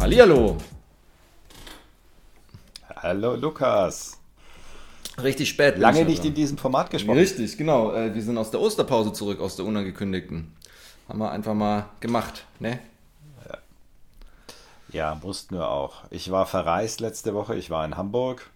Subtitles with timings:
[0.00, 0.56] Hallihallo.
[2.94, 4.18] Hallo Lukas.
[5.20, 5.78] Richtig spät.
[5.78, 7.18] Lange nicht in diesem Format gesprochen.
[7.18, 7.92] Richtig, genau.
[7.92, 10.54] Äh, wir sind aus der Osterpause zurück, aus der unangekündigten.
[11.08, 12.78] Haben wir einfach mal gemacht, ne?
[13.48, 13.58] Ja,
[14.92, 16.04] ja mussten wir auch.
[16.10, 18.48] Ich war verreist letzte Woche, ich war in Hamburg.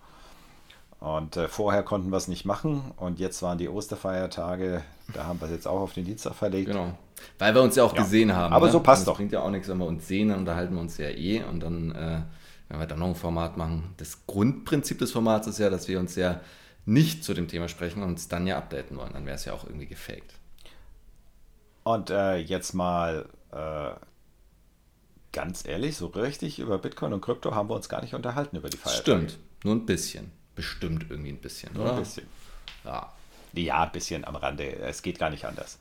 [1.01, 2.93] Und äh, vorher konnten wir es nicht machen.
[2.97, 4.83] Und jetzt waren die Osterfeiertage.
[5.15, 6.69] Da haben wir es jetzt auch auf den Dienstag verlegt.
[6.69, 6.93] Genau.
[7.39, 8.03] Weil wir uns ja auch ja.
[8.03, 8.53] gesehen haben.
[8.53, 8.73] Aber ne?
[8.73, 9.17] so passt das doch.
[9.17, 11.43] bringt ja auch nichts, wenn wir uns sehen, dann unterhalten wir uns ja eh.
[11.43, 12.21] Und dann, äh,
[12.69, 13.95] wenn wir dann noch ein Format machen.
[13.97, 16.41] Das Grundprinzip des Formats ist ja, dass wir uns ja
[16.85, 19.15] nicht zu dem Thema sprechen und uns dann ja updaten wollen.
[19.15, 20.35] Dann wäre es ja auch irgendwie gefaked.
[21.83, 23.93] Und äh, jetzt mal äh,
[25.33, 28.69] ganz ehrlich, so richtig über Bitcoin und Krypto haben wir uns gar nicht unterhalten über
[28.69, 29.29] die Feiertage.
[29.29, 30.31] Stimmt, nur ein bisschen.
[30.61, 31.95] Bestimmt irgendwie ein bisschen, oder?
[31.95, 32.27] ein bisschen.
[32.85, 33.11] Ja.
[33.55, 34.77] Ja, ein bisschen am Rande.
[34.77, 35.79] Es geht gar nicht anders.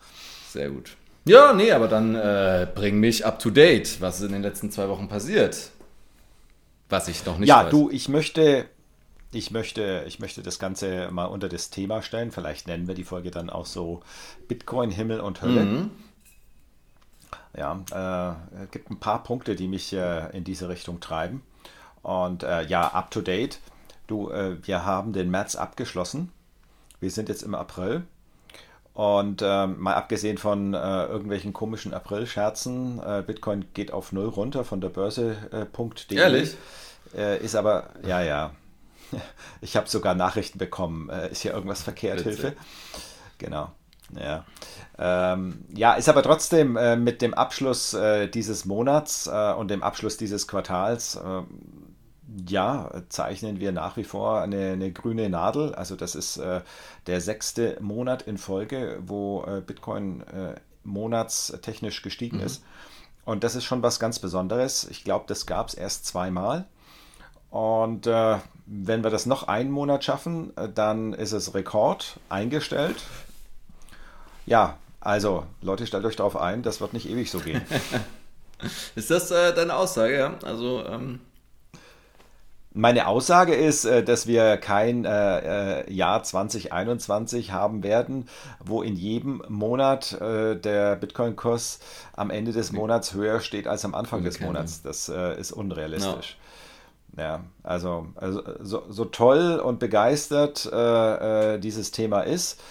[0.50, 0.96] Sehr gut.
[1.26, 4.00] Ja, nee, aber dann äh, bring mich up to date.
[4.00, 5.72] Was ist in den letzten zwei Wochen passiert?
[6.88, 7.72] Was ich noch nicht ja, weiß.
[7.72, 8.70] du, ich möchte,
[9.34, 12.32] ich möchte, ich möchte das Ganze mal unter das Thema stellen.
[12.32, 14.02] Vielleicht nennen wir die Folge dann auch so
[14.48, 15.66] Bitcoin, Himmel und Hölle.
[15.66, 15.92] Mhm.
[17.54, 21.44] Ja, äh, es gibt ein paar Punkte, die mich äh, in diese Richtung treiben.
[22.02, 23.60] Und äh, ja, up to date.
[24.10, 26.32] Du, äh, wir haben den März abgeschlossen.
[27.00, 28.04] Wir sind jetzt im April.
[28.94, 34.64] Und ähm, mal abgesehen von äh, irgendwelchen komischen April-Scherzen, äh, Bitcoin geht auf null runter
[34.66, 36.18] von der Börse.de.
[36.18, 36.58] Ehrlich?
[37.16, 38.52] Äh, ist aber, ja, ja.
[39.62, 41.10] Ich habe sogar Nachrichten bekommen.
[41.10, 42.18] Äh, ist hier irgendwas verkehrt?
[42.18, 42.30] Bitte.
[42.30, 42.54] Hilfe.
[43.38, 43.72] Genau.
[44.20, 44.44] Ja.
[44.98, 49.84] Ähm, ja, ist aber trotzdem äh, mit dem Abschluss äh, dieses Monats äh, und dem
[49.84, 51.42] Abschluss dieses Quartals, äh,
[52.48, 55.74] ja, zeichnen wir nach wie vor eine, eine grüne Nadel.
[55.76, 56.62] Also das ist äh,
[57.08, 60.24] der sechste Monat in Folge, wo äh, Bitcoin
[60.84, 62.44] monatstechnisch gestiegen Mhm.
[62.44, 62.64] ist.
[63.26, 64.88] Und das ist schon was ganz Besonderes.
[64.90, 66.66] Ich glaube, das gab es erst zweimal.
[67.52, 72.98] Und äh, wenn wir das noch einen Monat schaffen, äh, dann ist es Rekord eingestellt.
[74.46, 77.62] Ja, also Leute, stellt euch darauf ein, das wird nicht ewig so gehen.
[78.96, 80.34] Ist das äh, deine Aussage, ja?
[80.44, 81.22] Also, ähm,
[82.72, 88.30] Meine Aussage ist, äh, dass wir kein äh, äh, Jahr 2021 haben werden,
[88.64, 91.80] wo in jedem Monat äh, der Bitcoin-Kurs
[92.14, 94.84] am Ende des Monats höher steht als am Anfang des Monats.
[94.84, 96.38] Das äh, ist unrealistisch.
[97.18, 100.70] Ja, also, also so, so toll und begeistert
[101.62, 102.62] dieses Thema ist,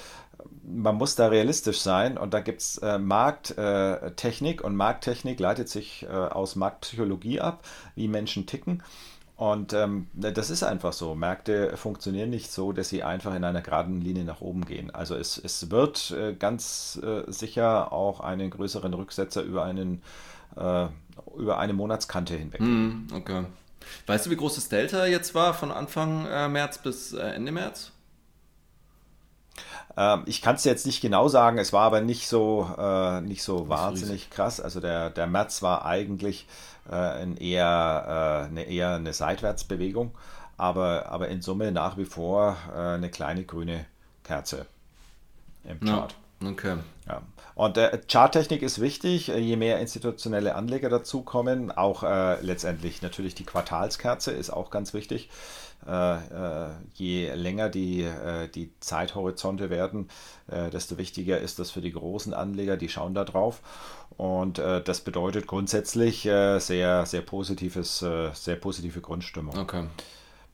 [0.62, 6.04] man muss da realistisch sein und da gibt es äh, Markttechnik und Markttechnik leitet sich
[6.04, 7.64] äh, aus Marktpsychologie ab,
[7.94, 8.82] wie Menschen ticken.
[9.38, 11.14] Und ähm, das ist einfach so.
[11.14, 14.92] Märkte funktionieren nicht so, dass sie einfach in einer geraden Linie nach oben gehen.
[14.92, 20.02] Also es, es wird äh, ganz äh, sicher auch einen größeren Rücksetzer über, einen,
[20.56, 20.86] äh,
[21.36, 22.58] über eine Monatskante hinweg.
[22.58, 23.44] hm, okay.
[24.08, 27.52] Weißt du, wie groß das Delta jetzt war von Anfang äh, März bis äh, Ende
[27.52, 27.92] März?
[29.96, 33.44] Ähm, ich kann es jetzt nicht genau sagen, es war aber nicht so, äh, nicht
[33.44, 34.60] so wahnsinnig krass.
[34.60, 36.48] Also der, der März war eigentlich
[36.92, 40.12] ein eher, äh, eine, eher eine Seitwärtsbewegung,
[40.56, 43.84] aber, aber in Summe nach wie vor äh, eine kleine grüne
[44.24, 44.66] Kerze
[45.64, 46.14] im Chart.
[46.40, 46.76] Ja, okay.
[47.06, 47.22] Ja.
[47.54, 51.72] Und äh, Charttechnik ist wichtig, äh, je mehr institutionelle Anleger dazukommen.
[51.72, 55.28] Auch äh, letztendlich natürlich die Quartalskerze ist auch ganz wichtig.
[55.86, 60.08] Äh, äh, je länger die, äh, die Zeithorizonte werden,
[60.72, 63.60] desto wichtiger ist das für die großen Anleger, die schauen da drauf.
[64.16, 69.58] Und das bedeutet grundsätzlich sehr, sehr positives, sehr positive Grundstimmung.
[69.58, 69.84] Okay.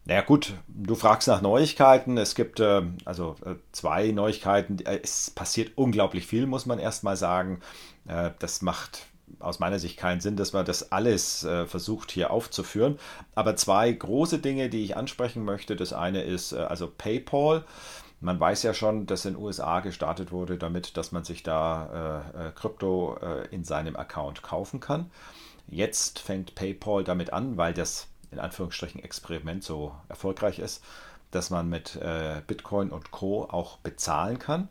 [0.07, 2.19] Naja gut, du fragst nach Neuigkeiten.
[2.19, 4.79] Es gibt äh, also äh, zwei Neuigkeiten.
[4.85, 7.61] Es passiert unglaublich viel, muss man erstmal sagen.
[8.07, 9.07] Äh, Das macht
[9.41, 12.99] aus meiner Sicht keinen Sinn, dass man das alles äh, versucht hier aufzuführen.
[13.35, 15.77] Aber zwei große Dinge, die ich ansprechen möchte.
[15.77, 17.65] Das eine ist äh, also PayPal.
[18.21, 22.25] Man weiß ja schon, dass in den USA gestartet wurde, damit, dass man sich da
[22.35, 25.11] äh, äh, Krypto äh, in seinem Account kaufen kann.
[25.67, 30.83] Jetzt fängt PayPal damit an, weil das in Anführungsstrichen Experiment so erfolgreich ist,
[31.31, 33.45] dass man mit äh, Bitcoin und Co.
[33.45, 34.69] auch bezahlen kann.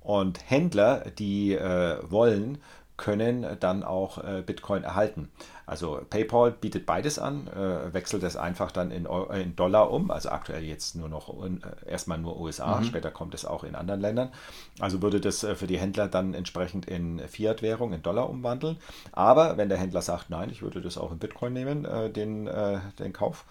[0.00, 2.58] Und Händler, die äh, wollen,
[2.96, 5.28] können dann auch äh, Bitcoin erhalten.
[5.66, 10.10] Also PayPal bietet beides an, äh, wechselt es einfach dann in, äh, in Dollar um,
[10.12, 12.84] also aktuell jetzt nur noch äh, erstmal nur USA, Mhm.
[12.84, 14.30] später kommt es auch in anderen Ländern.
[14.78, 18.76] Also würde das äh, für die Händler dann entsprechend in Fiat-Währung, in Dollar umwandeln.
[19.12, 22.46] Aber wenn der Händler sagt, nein, ich würde das auch in Bitcoin nehmen, äh, den,
[22.46, 23.44] äh, den Kauf,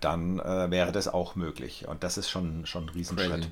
[0.00, 1.86] dann äh, wäre das auch möglich.
[1.88, 3.48] Und das ist schon, schon ein Riesenschritt.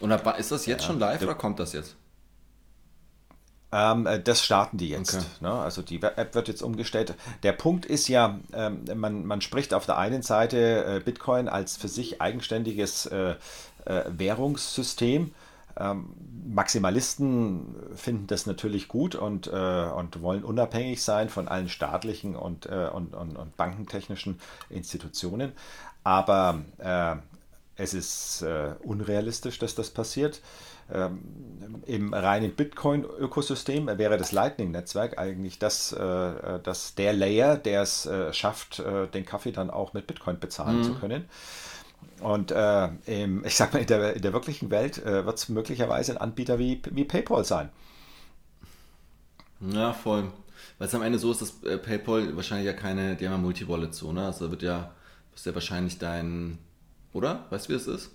[0.00, 0.86] Und ist das jetzt Ja.
[0.86, 1.96] schon live oder kommt das jetzt?
[3.72, 5.14] Ähm, äh, das starten die jetzt.
[5.14, 5.24] Okay.
[5.40, 5.50] Ne?
[5.50, 7.14] Also die App wird jetzt umgestellt.
[7.42, 11.76] Der Punkt ist ja, ähm, man, man spricht auf der einen Seite äh, Bitcoin als
[11.76, 13.34] für sich eigenständiges äh,
[13.86, 15.32] äh, Währungssystem.
[15.78, 16.10] Ähm,
[16.44, 22.66] Maximalisten finden das natürlich gut und, äh, und wollen unabhängig sein von allen staatlichen und,
[22.66, 25.52] äh, und, und, und, bankentechnischen Institutionen.
[26.04, 26.62] Aber
[27.76, 28.44] es ist
[28.82, 30.40] unrealistisch, dass das passiert.
[30.92, 38.06] Ähm, Im reinen Bitcoin-Ökosystem wäre das Lightning-Netzwerk eigentlich das, äh, das der Layer, der es
[38.06, 40.84] äh, schafft, äh, den Kaffee dann auch mit Bitcoin bezahlen mhm.
[40.84, 41.24] zu können.
[42.20, 45.48] Und äh, im, ich sag mal, in der, in der wirklichen Welt äh, wird es
[45.48, 47.70] möglicherweise ein Anbieter wie, wie PayPal sein.
[49.60, 50.30] Ja, voll.
[50.78, 53.38] Weil es am Ende so ist, dass äh, PayPal wahrscheinlich ja keine, die haben ja
[53.38, 54.26] Multi-Wallet so, ne?
[54.26, 54.92] Also wird ja,
[55.34, 56.58] ist ja wahrscheinlich dein,
[57.12, 57.46] oder?
[57.50, 58.10] Weißt du, wie es ist?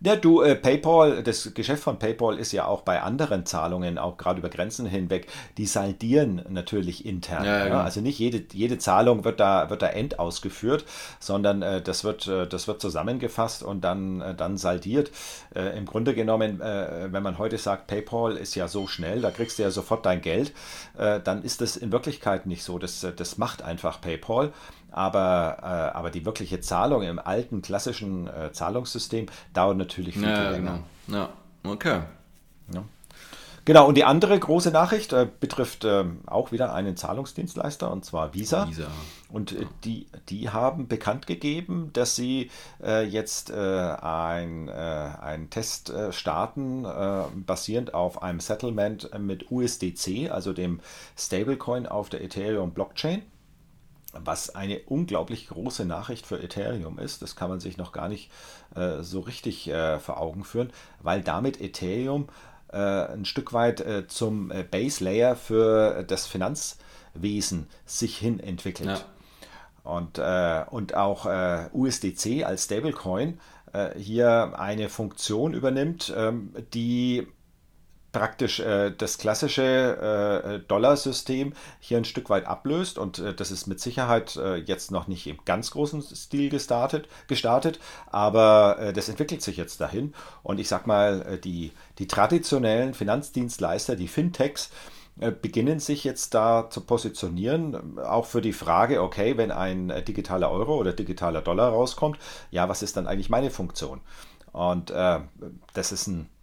[0.00, 4.16] Ja, du, äh, PayPal, das Geschäft von PayPal ist ja auch bei anderen Zahlungen, auch
[4.16, 7.44] gerade über Grenzen hinweg, die saldieren natürlich intern.
[7.44, 7.64] Ja, ja.
[7.64, 7.78] Genau.
[7.78, 10.84] Also nicht jede, jede Zahlung wird da, wird da end ausgeführt,
[11.18, 15.10] sondern äh, das, wird, äh, das wird zusammengefasst und dann, äh, dann saldiert.
[15.52, 19.32] Äh, Im Grunde genommen, äh, wenn man heute sagt, PayPal ist ja so schnell, da
[19.32, 20.52] kriegst du ja sofort dein Geld,
[20.96, 22.78] dann ist das in Wirklichkeit nicht so.
[22.78, 24.52] Das, das macht einfach PayPal.
[24.90, 30.50] Aber, äh, aber die wirkliche Zahlung im alten klassischen äh, Zahlungssystem dauert natürlich viel, ja,
[30.50, 30.80] länger.
[31.06, 31.18] Genau.
[31.18, 31.28] Ja,
[31.64, 32.00] okay.
[32.72, 32.84] Ja.
[33.68, 38.32] Genau, und die andere große Nachricht äh, betrifft äh, auch wieder einen Zahlungsdienstleister, und zwar
[38.32, 38.66] Visa.
[38.66, 38.86] Visa.
[39.28, 42.50] Und äh, die, die haben bekannt gegeben, dass sie
[42.82, 46.86] äh, jetzt äh, ein, einen Test starten,
[47.44, 50.80] basierend auf einem Settlement mit USDC, also dem
[51.18, 53.20] Stablecoin auf der Ethereum Blockchain
[54.12, 57.22] was eine unglaublich große Nachricht für Ethereum ist.
[57.22, 58.30] Das kann man sich noch gar nicht
[58.74, 62.28] äh, so richtig äh, vor Augen führen, weil damit Ethereum
[62.72, 68.88] äh, ein Stück weit äh, zum äh, Base Layer für das Finanzwesen sich hin entwickelt.
[68.88, 69.00] Ja.
[69.90, 71.24] Und, äh, und auch
[71.72, 73.40] USDC als Stablecoin
[73.96, 77.28] hier eine Funktion übernimmt, ähm, die
[78.12, 83.66] praktisch äh, das klassische äh, Dollarsystem hier ein Stück weit ablöst und äh, das ist
[83.66, 87.78] mit Sicherheit äh, jetzt noch nicht im ganz großen Stil gestartet, gestartet
[88.10, 92.94] aber äh, das entwickelt sich jetzt dahin und ich sag mal, äh, die, die traditionellen
[92.94, 94.70] Finanzdienstleister, die Fintechs,
[95.42, 100.76] beginnen sich jetzt da zu positionieren, auch für die Frage, okay, wenn ein digitaler Euro
[100.76, 102.20] oder digitaler Dollar rauskommt,
[102.52, 104.00] ja, was ist dann eigentlich meine Funktion?
[104.52, 106.37] Und das ist ein äh,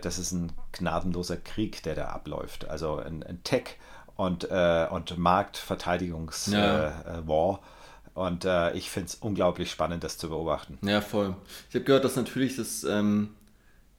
[0.00, 2.68] das ist ein gnadenloser Krieg, der da abläuft.
[2.68, 3.76] Also ein, ein Tech-
[4.16, 6.58] und, äh, und Marktverteidigungswar.
[6.58, 7.18] Ja.
[7.18, 7.58] Äh,
[8.18, 10.78] und äh, ich finde es unglaublich spannend, das zu beobachten.
[10.82, 11.36] Ja, voll.
[11.68, 13.30] Ich habe gehört, dass natürlich das ähm,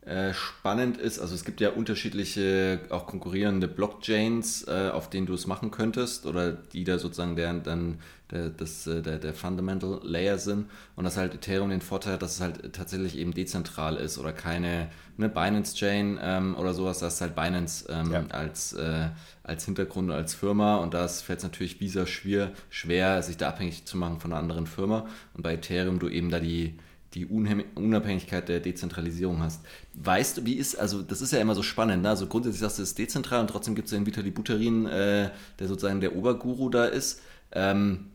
[0.01, 1.19] äh, spannend ist.
[1.19, 6.25] Also es gibt ja unterschiedliche, auch konkurrierende Blockchains, äh, auf denen du es machen könntest
[6.25, 7.99] oder die da sozusagen der, dann
[8.31, 10.69] der, das, äh, der, der Fundamental Layer sind.
[10.95, 14.33] Und dass halt Ethereum den Vorteil hat, dass es halt tatsächlich eben dezentral ist oder
[14.33, 16.99] keine ne, Binance-Chain ähm, oder sowas.
[16.99, 18.25] Das ist halt Binance ähm, ja.
[18.29, 19.09] als, äh,
[19.43, 20.77] als Hintergrund, als Firma.
[20.77, 24.41] Und da fällt es natürlich Visa schwer, schwer, sich da abhängig zu machen von einer
[24.41, 25.07] anderen Firma.
[25.33, 26.77] Und bei Ethereum du eben da die
[27.15, 29.65] die Unabhängigkeit der Dezentralisierung hast.
[29.95, 32.09] Weißt du, wie ist, also das ist ja immer so spannend, ne?
[32.09, 35.31] also grundsätzlich sagst du, es ist dezentral und trotzdem gibt es den Vitali Buterin, äh,
[35.57, 37.21] der sozusagen der Oberguru da ist.
[37.51, 38.05] Ähm,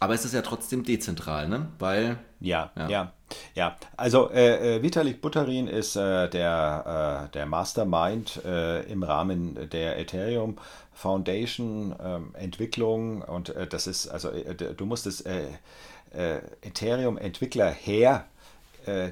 [0.00, 1.68] aber es ist ja trotzdem dezentral, ne?
[1.78, 2.18] Weil.
[2.40, 3.12] Ja, ja, ja.
[3.54, 3.76] ja.
[3.96, 9.98] Also äh, äh, Vitalik Buterin ist äh, der, äh, der Mastermind äh, im Rahmen der
[9.98, 10.58] Ethereum
[10.92, 15.24] Foundation ähm, Entwicklung und äh, das ist, also du musst es
[16.62, 18.26] Ethereum Entwickler her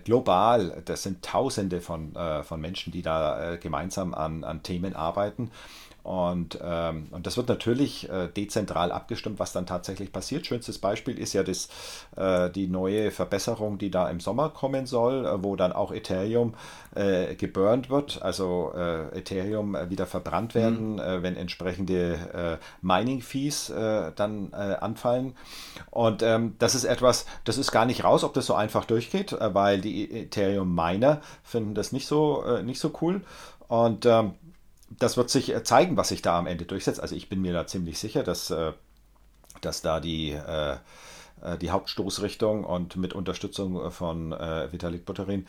[0.05, 5.51] global, das sind Tausende von, von Menschen, die da gemeinsam an, an Themen arbeiten.
[6.03, 10.47] Und, ähm, und das wird natürlich äh, dezentral abgestimmt, was dann tatsächlich passiert.
[10.47, 11.69] Schönstes Beispiel ist ja das,
[12.17, 16.55] äh, die neue Verbesserung, die da im Sommer kommen soll, äh, wo dann auch Ethereum
[16.97, 21.23] äh, geburnt wird, also äh, Ethereum äh, wieder verbrannt werden, mhm.
[21.23, 23.73] wenn entsprechende Mining-Fees
[24.17, 25.35] dann anfallen.
[25.91, 29.37] Und ähm, das ist etwas, das ist gar nicht raus, ob das so einfach durchgeht,
[29.39, 33.23] weil die Ethereum-Miner finden das nicht so, nicht so cool.
[33.69, 34.33] Und ähm,
[34.99, 37.01] das wird sich äh, zeigen, was sich da am Ende durchsetzt.
[37.01, 38.73] Also ich bin mir da ziemlich sicher, dass, äh,
[39.61, 40.77] dass da die, äh,
[41.61, 45.47] die Hauptstoßrichtung und mit Unterstützung von Vitalik Buterin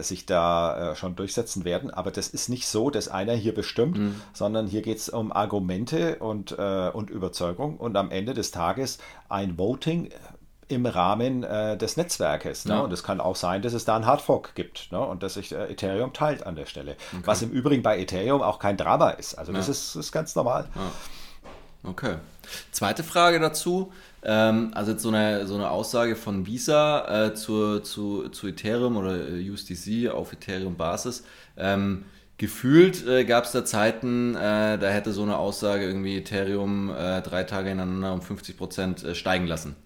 [0.00, 1.92] sich da schon durchsetzen werden.
[1.92, 4.20] Aber das ist nicht so, dass einer hier bestimmt, mhm.
[4.32, 9.56] sondern hier geht es um Argumente und, und Überzeugung und am Ende des Tages ein
[9.56, 10.10] Voting
[10.68, 12.66] im Rahmen äh, des Netzwerkes.
[12.66, 12.82] Ne?
[12.82, 15.00] Und es kann auch sein, dass es da einen Hardfork gibt ne?
[15.00, 16.96] und dass sich äh, Ethereum teilt an der Stelle.
[17.12, 17.22] Okay.
[17.24, 19.34] Was im Übrigen bei Ethereum auch kein Drama ist.
[19.34, 19.72] Also das ja.
[19.72, 20.68] ist, ist ganz normal.
[20.74, 21.90] Ja.
[21.90, 22.16] Okay.
[22.70, 23.92] Zweite Frage dazu.
[24.22, 28.96] Ähm, also jetzt so eine, so eine Aussage von Visa äh, zu, zu, zu Ethereum
[28.96, 31.24] oder äh, USDC auf Ethereum-Basis.
[31.56, 32.04] Ähm,
[32.36, 37.22] gefühlt äh, gab es da Zeiten, äh, da hätte so eine Aussage irgendwie Ethereum äh,
[37.22, 39.76] drei Tage ineinander um 50 Prozent äh, steigen lassen.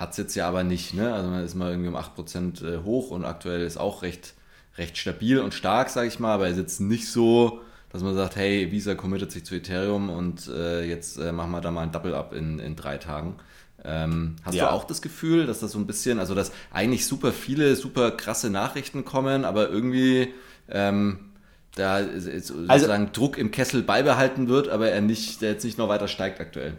[0.00, 0.94] Hat es jetzt ja aber nicht.
[0.94, 1.12] Ne?
[1.12, 4.32] Also man ist mal irgendwie um 8 Prozent äh, hoch und aktuell ist auch recht,
[4.78, 7.60] recht stabil und stark, sage ich mal, aber er ist jetzt nicht so,
[7.92, 11.70] dass man sagt, hey, Visa committet sich zu Ethereum und äh, jetzt machen wir da
[11.70, 13.36] mal ein Double-Up in, in drei Tagen.
[13.84, 14.68] Ähm, hast ja.
[14.68, 18.10] du auch das Gefühl, dass das so ein bisschen, also dass eigentlich super viele, super
[18.10, 20.32] krasse Nachrichten kommen, aber irgendwie
[20.70, 21.30] ähm,
[21.74, 25.76] da also sozusagen also, Druck im Kessel beibehalten wird, aber er nicht, der jetzt nicht
[25.76, 26.74] noch weiter steigt aktuell.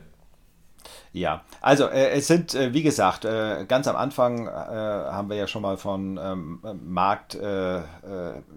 [1.14, 5.36] Ja, also äh, es sind, äh, wie gesagt, äh, ganz am Anfang äh, haben wir
[5.36, 7.84] ja schon mal von ähm, Markt, äh, äh,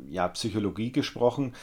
[0.09, 1.55] ja, Psychologie gesprochen.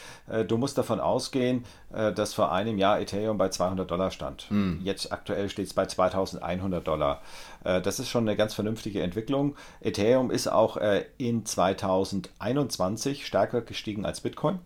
[0.48, 4.44] du musst davon ausgehen, dass vor einem Jahr Ethereum bei 200 Dollar stand.
[4.50, 4.80] Hm.
[4.84, 7.22] Jetzt aktuell steht es bei 2100 Dollar.
[7.64, 9.56] das ist schon eine ganz vernünftige Entwicklung.
[9.82, 10.78] Ethereum ist auch
[11.18, 14.60] in 2021 stärker gestiegen als Bitcoin.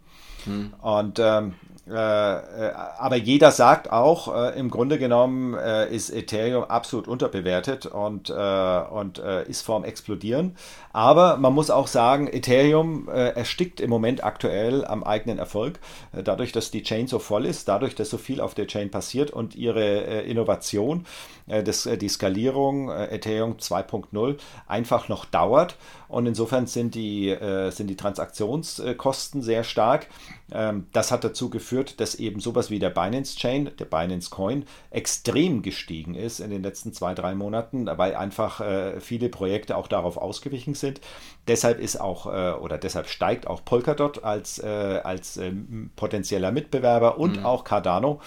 [0.45, 0.73] Hm.
[0.81, 6.63] Und ähm, äh, äh, aber jeder sagt auch, äh, im Grunde genommen äh, ist Ethereum
[6.63, 10.55] absolut unterbewertet und, äh, und äh, ist vorm Explodieren.
[10.93, 15.79] Aber man muss auch sagen, Ethereum erstickt im Moment aktuell am eigenen Erfolg,
[16.13, 19.29] dadurch, dass die Chain so voll ist, dadurch, dass so viel auf der Chain passiert
[19.29, 21.05] und ihre Innovation,
[21.47, 24.37] das, die Skalierung Ethereum 2.0
[24.67, 25.75] einfach noch dauert.
[26.07, 27.35] Und insofern sind die,
[27.71, 30.07] sind die Transaktionskosten sehr stark.
[30.51, 34.65] Ähm, das hat dazu geführt, dass eben sowas wie der Binance Chain, der Binance Coin,
[34.91, 39.87] extrem gestiegen ist in den letzten zwei, drei Monaten, weil einfach äh, viele Projekte auch
[39.87, 41.01] darauf ausgewichen sind.
[41.47, 47.17] Deshalb ist auch äh, oder deshalb steigt auch Polkadot als, äh, als ähm, potenzieller Mitbewerber
[47.17, 47.45] und mhm.
[47.45, 48.21] auch Cardano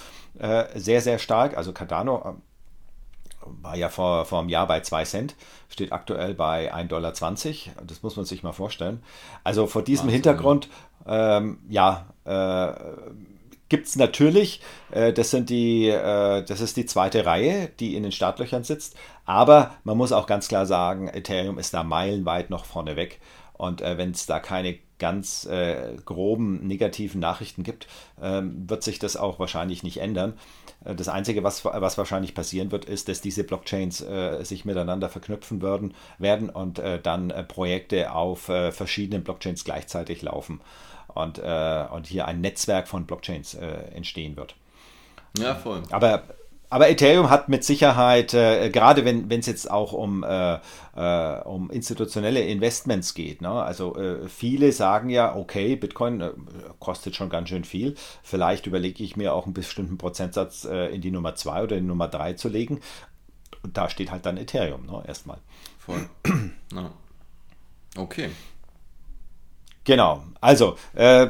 [0.74, 1.56] sehr, sehr stark.
[1.56, 2.36] Also Cardano
[3.62, 5.36] war ja vor, vor einem Jahr bei 2 Cent,
[5.68, 7.12] steht aktuell bei 1,20 Dollar.
[7.86, 9.02] Das muss man sich mal vorstellen.
[9.44, 10.14] Also vor diesem Wahnsinn.
[10.14, 10.68] Hintergrund
[11.08, 12.72] ähm, ja, äh,
[13.68, 14.60] gibt es natürlich.
[14.90, 18.96] Äh, das, sind die, äh, das ist die zweite Reihe, die in den Startlöchern sitzt.
[19.24, 23.20] Aber man muss auch ganz klar sagen, Ethereum ist da meilenweit noch vorne weg.
[23.54, 27.86] Und äh, wenn es da keine ganz äh, groben negativen Nachrichten gibt,
[28.20, 30.34] ähm, wird sich das auch wahrscheinlich nicht ändern.
[30.84, 35.08] Äh, das Einzige, was, was wahrscheinlich passieren wird, ist, dass diese Blockchains äh, sich miteinander
[35.08, 40.60] verknüpfen werden, werden und äh, dann äh, Projekte auf verschiedenen Blockchains gleichzeitig laufen
[41.08, 44.54] und, äh, und hier ein Netzwerk von Blockchains äh, entstehen wird.
[45.38, 45.82] Ja, voll.
[45.90, 46.24] Aber,
[46.70, 50.58] aber Ethereum hat mit Sicherheit, äh, gerade wenn es jetzt auch um, äh,
[50.96, 53.50] äh, um institutionelle Investments geht, ne?
[53.50, 56.22] also äh, viele sagen ja, okay, Bitcoin
[56.78, 61.10] kostet schon ganz schön viel, vielleicht überlege ich mir auch einen bestimmten Prozentsatz in die
[61.10, 62.80] Nummer 2 oder in die Nummer 3 zu legen.
[63.62, 65.02] Und da steht halt dann Ethereum ne?
[65.06, 65.38] erstmal.
[65.78, 66.08] Voll.
[66.74, 66.92] Ja.
[67.96, 68.28] Okay.
[69.88, 71.28] Genau, also äh,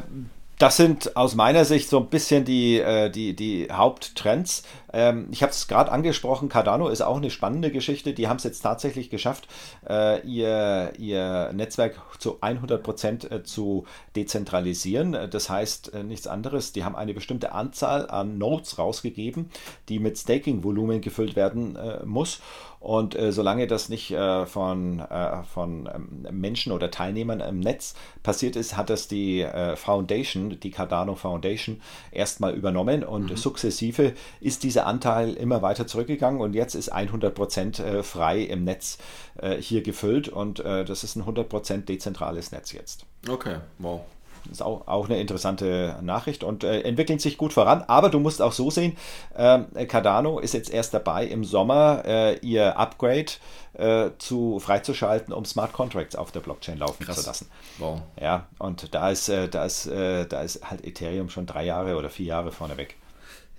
[0.59, 4.65] das sind aus meiner Sicht so ein bisschen die, äh, die, die Haupttrends.
[4.92, 8.14] Ähm, ich habe es gerade angesprochen, Cardano ist auch eine spannende Geschichte.
[8.14, 9.49] Die haben es jetzt tatsächlich geschafft,
[9.88, 13.85] äh, ihr, ihr Netzwerk zu 100 Prozent äh, zu
[14.16, 15.16] dezentralisieren.
[15.30, 19.50] Das heißt nichts anderes, die haben eine bestimmte Anzahl an Nodes rausgegeben,
[19.88, 22.40] die mit Staking-Volumen gefüllt werden muss.
[22.80, 27.95] Und äh, solange das nicht äh, von, äh, von ähm, Menschen oder Teilnehmern im Netz
[28.23, 31.80] passiert ist, hat das die äh, Foundation, die Cardano Foundation,
[32.12, 33.37] erstmal übernommen und mhm.
[33.37, 38.64] sukzessive ist dieser Anteil immer weiter zurückgegangen und jetzt ist 100 Prozent äh, frei im
[38.64, 38.99] Netz
[39.38, 43.04] äh, hier gefüllt und das ist ein 100% dezentrales Netz jetzt.
[43.28, 44.00] Okay, wow.
[44.44, 47.85] Das ist auch, auch eine interessante Nachricht und äh, entwickeln sich gut voran.
[47.87, 48.97] Aber du musst auch so sehen,
[49.35, 53.32] äh, Cardano ist jetzt erst dabei, im Sommer äh, ihr Upgrade
[53.75, 57.20] äh, zu freizuschalten, um Smart Contracts auf der Blockchain laufen Krass.
[57.20, 57.50] zu lassen.
[57.78, 58.00] Wow.
[58.20, 61.97] Ja, und da ist, äh, da, ist, äh, da ist halt Ethereum schon drei Jahre
[61.97, 62.97] oder vier Jahre vorne weg.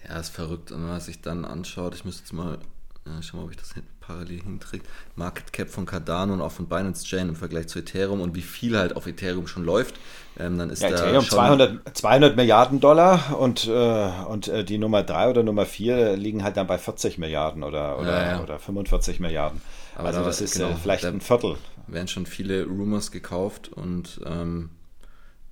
[0.08, 0.72] Ja, ist verrückt.
[0.72, 2.60] Und wenn man sich dann anschaut, ich müsste jetzt mal
[3.06, 4.84] ja, schau mal, ob ich das parallel hinkriege.
[5.16, 8.42] Market Cap von Cardano und auch von Binance Chain im Vergleich zu Ethereum und wie
[8.42, 9.96] viel halt auf Ethereum schon läuft.
[10.38, 14.78] Ähm, dann ist ja, da Ethereum 200, 200 Milliarden Dollar und, äh, und äh, die
[14.78, 18.44] Nummer 3 oder Nummer 4 liegen halt dann bei 40 Milliarden oder, oder, ja, ja.
[18.44, 19.62] oder 45 Milliarden.
[19.96, 21.58] Aber also da, das ist äh, genau, vielleicht ein Viertel.
[21.88, 24.70] Werden schon viele Rumors gekauft und ähm,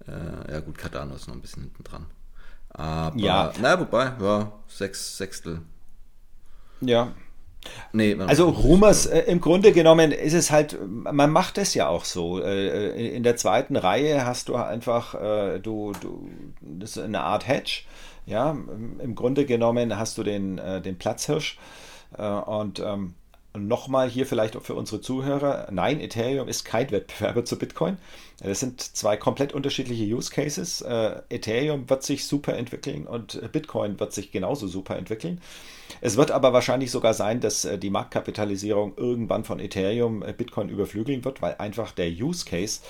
[0.08, 2.06] äh, ja gut, Cardano ist noch ein bisschen hinten dran.
[2.77, 3.51] Aber, ja.
[3.60, 5.62] naja, wobei, ja, sechs Sechstel.
[6.79, 7.12] Ja,
[7.93, 12.05] Nee, also Rumors, äh, im Grunde genommen ist es halt, man macht es ja auch
[12.05, 12.41] so.
[12.41, 16.29] Äh, in der zweiten Reihe hast du einfach, äh, du, du,
[16.62, 17.84] das ist eine Art Hedge.
[18.25, 21.57] Ja, im Grunde genommen hast du den, äh, den Platzhirsch
[22.17, 23.13] äh, und ähm,
[23.57, 27.97] nochmal hier vielleicht auch für unsere Zuhörer, nein, Ethereum ist kein Wettbewerber zu Bitcoin.
[28.39, 30.81] Das sind zwei komplett unterschiedliche Use Cases.
[30.81, 35.41] Äh, Ethereum wird sich super entwickeln und Bitcoin wird sich genauso super entwickeln.
[36.01, 40.69] Es wird aber wahrscheinlich sogar sein, dass äh, die Marktkapitalisierung irgendwann von Ethereum äh, Bitcoin
[40.69, 42.81] überflügeln wird, weil einfach der Use Case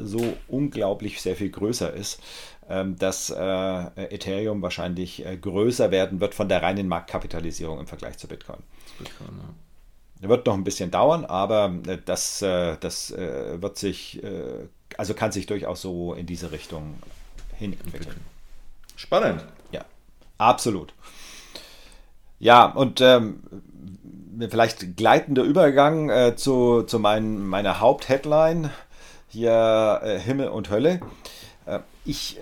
[0.00, 2.20] so unglaublich sehr viel größer ist
[2.68, 8.60] ähm, dass Ethereum wahrscheinlich größer werden wird von der reinen Marktkapitalisierung im Vergleich zu Bitcoin.
[9.00, 9.67] Bitcoin ja.
[10.20, 14.20] Wird noch ein bisschen dauern, aber äh, das, äh, das äh, wird sich,
[14.96, 16.98] also kann sich durchaus so in diese Richtung
[17.56, 18.20] hin entwickeln.
[18.96, 19.44] Spannend.
[19.70, 19.84] Ja,
[20.38, 20.92] absolut.
[22.40, 23.42] Ja, und ähm,
[24.50, 28.70] vielleicht gleitender Übergang äh, zu, zu mein, meiner Hauptheadline,
[29.28, 31.00] hier äh, Himmel und Hölle.
[31.66, 32.38] Äh, ich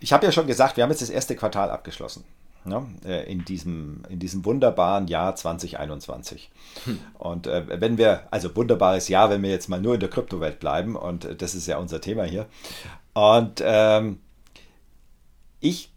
[0.00, 2.24] ich habe ja schon gesagt, wir haben jetzt das erste Quartal abgeschlossen
[2.64, 6.50] ne, äh, in, diesem, in diesem wunderbaren Jahr 2021.
[6.84, 6.98] Hm.
[7.18, 10.60] Und äh, wenn wir, also wunderbares Jahr, wenn wir jetzt mal nur in der Kryptowelt
[10.60, 12.46] bleiben, und äh, das ist ja unser Thema hier.
[13.14, 14.18] Und ähm,
[15.60, 15.92] ich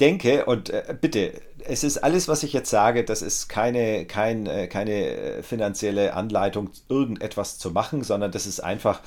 [0.00, 4.46] denke, und äh, bitte, es ist alles, was ich jetzt sage, das ist keine, kein,
[4.46, 9.00] äh, keine finanzielle Anleitung, irgendetwas zu machen, sondern das ist einfach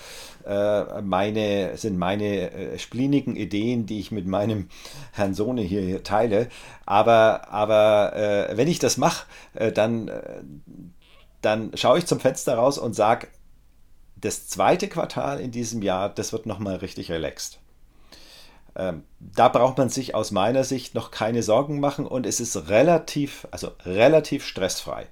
[0.45, 4.69] äh, meine, sind meine äh, splinigen Ideen, die ich mit meinem
[5.13, 6.49] Herrn Sohne hier teile.
[6.85, 10.11] Aber, aber äh, wenn ich das mache, äh, dann,
[11.41, 13.27] dann schaue ich zum Fenster raus und sage,
[14.15, 17.59] das zweite Quartal in diesem Jahr, das wird nochmal richtig relaxed.
[18.77, 22.69] Ähm, da braucht man sich aus meiner Sicht noch keine Sorgen machen und es ist
[22.69, 25.07] relativ, also relativ stressfrei.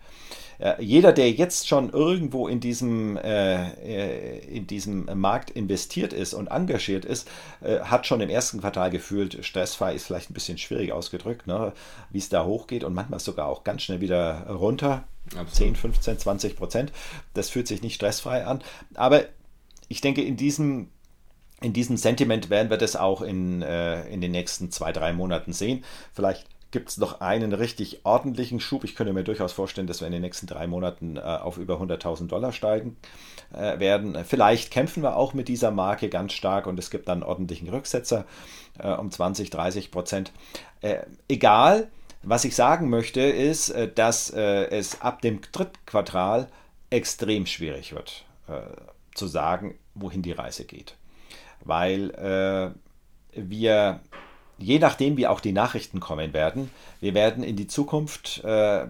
[0.59, 6.33] Äh, jeder, der jetzt schon irgendwo in diesem, äh, äh, in diesem Markt investiert ist
[6.33, 7.27] und engagiert ist,
[7.61, 11.73] äh, hat schon im ersten Quartal gefühlt, stressfrei ist vielleicht ein bisschen schwierig ausgedrückt, ne,
[12.11, 15.03] wie es da hochgeht und manchmal sogar auch ganz schnell wieder runter.
[15.31, 15.53] Absolut.
[15.53, 16.91] 10, 15, 20 Prozent.
[17.33, 18.61] Das fühlt sich nicht stressfrei an.
[18.93, 19.23] Aber
[19.87, 20.89] ich denke, in diesem
[21.65, 25.51] in diesem Sentiment werden wir das auch in, äh, in den nächsten zwei, drei Monaten
[25.51, 25.83] sehen.
[26.13, 28.83] Vielleicht gibt es noch einen richtig ordentlichen Schub.
[28.83, 31.81] Ich könnte mir durchaus vorstellen, dass wir in den nächsten drei Monaten äh, auf über
[31.81, 32.97] 100.000 Dollar steigen
[33.51, 34.15] äh, werden.
[34.25, 38.25] Vielleicht kämpfen wir auch mit dieser Marke ganz stark und es gibt dann ordentlichen Rücksetzer
[38.77, 40.31] äh, um 20, 30 Prozent.
[40.81, 41.87] Äh, egal,
[42.21, 46.47] was ich sagen möchte, ist, äh, dass äh, es ab dem Drittquartal
[46.91, 48.23] extrem schwierig wird
[49.15, 50.95] zu sagen, wohin die Reise geht
[51.65, 52.71] weil äh,
[53.35, 53.99] wir,
[54.57, 58.87] je nachdem wie auch die Nachrichten kommen werden, wir werden in die Zukunft, äh, äh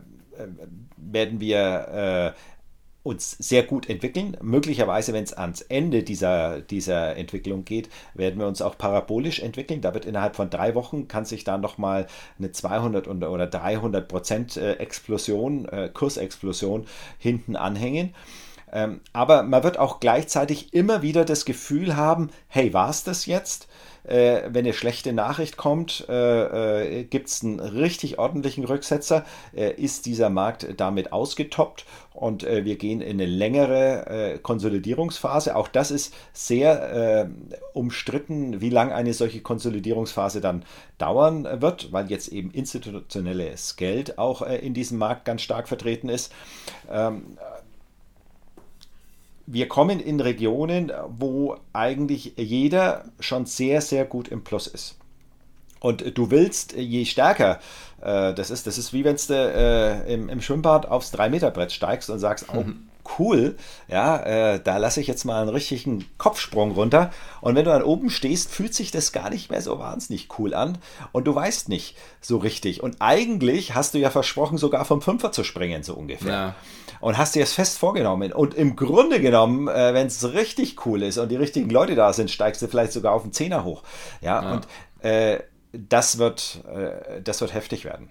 [0.98, 2.40] werden wir äh,
[3.04, 4.36] uns sehr gut entwickeln.
[4.42, 9.82] Möglicherweise, wenn es ans Ende dieser, dieser Entwicklung geht, werden wir uns auch parabolisch entwickeln.
[9.82, 12.08] Da wird innerhalb von drei Wochen kann sich da nochmal
[12.40, 16.88] eine 200 oder 300 Prozent äh, Explosion, Kursexplosion
[17.20, 18.16] hinten anhängen.
[18.76, 23.26] Ähm, aber man wird auch gleichzeitig immer wieder das Gefühl haben, hey, war es das
[23.26, 23.70] jetzt?
[24.04, 29.72] Äh, wenn eine schlechte Nachricht kommt, äh, äh, gibt es einen richtig ordentlichen Rücksetzer, äh,
[29.72, 35.56] ist dieser Markt damit ausgetoppt und äh, wir gehen in eine längere äh, Konsolidierungsphase.
[35.56, 37.30] Auch das ist sehr
[37.74, 40.66] umstritten, wie lange eine solche Konsolidierungsphase dann
[40.98, 46.32] dauern wird, weil jetzt eben institutionelles Geld auch in diesem Markt ganz stark vertreten ist.
[46.92, 47.38] Ähm,
[49.48, 54.98] wir kommen in Regionen, wo eigentlich jeder schon sehr, sehr gut im Plus ist.
[55.80, 57.60] Und du willst, je stärker
[58.02, 62.10] äh, das ist, das ist wie wenn du äh, im, im, Schwimmbad aufs 3-Meter-Brett steigst
[62.10, 62.88] und sagst, oh, mhm
[63.20, 63.56] cool,
[63.88, 67.12] ja, äh, da lasse ich jetzt mal einen richtigen Kopfsprung runter.
[67.42, 70.54] Und wenn du dann oben stehst, fühlt sich das gar nicht mehr so wahnsinnig cool
[70.54, 70.78] an
[71.12, 72.82] und du weißt nicht so richtig.
[72.84, 76.32] Und eigentlich hast du ja versprochen, sogar vom Fünfer zu springen, so ungefähr.
[76.32, 76.56] Ja.
[77.02, 78.32] Und hast dir das fest vorgenommen.
[78.32, 82.14] Und im Grunde genommen, äh, wenn es richtig cool ist und die richtigen Leute da
[82.14, 83.84] sind, steigst du vielleicht sogar auf den Zehner hoch.
[84.22, 84.54] Ja, ja.
[84.54, 84.68] und
[85.04, 85.40] äh,
[85.72, 88.10] das wird, äh, das wird heftig werden.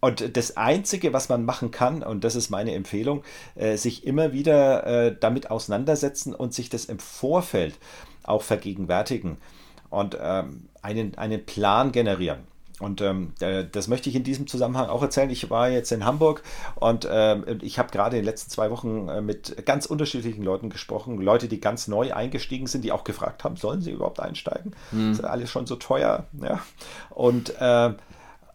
[0.00, 3.22] Und das Einzige, was man machen kann, und das ist meine Empfehlung,
[3.54, 7.74] äh, sich immer wieder äh, damit auseinandersetzen und sich das im Vorfeld
[8.22, 9.36] auch vergegenwärtigen
[9.90, 12.50] und ähm, einen, einen Plan generieren.
[12.80, 13.34] Und ähm,
[13.72, 15.28] das möchte ich in diesem Zusammenhang auch erzählen.
[15.28, 16.42] Ich war jetzt in Hamburg
[16.76, 20.70] und ähm, ich habe gerade in den letzten zwei Wochen äh, mit ganz unterschiedlichen Leuten
[20.70, 21.20] gesprochen.
[21.20, 24.72] Leute, die ganz neu eingestiegen sind, die auch gefragt haben, sollen sie überhaupt einsteigen?
[24.92, 25.12] Hm.
[25.12, 26.24] Ist alles schon so teuer?
[26.40, 26.60] Ja.
[27.10, 27.92] Und äh,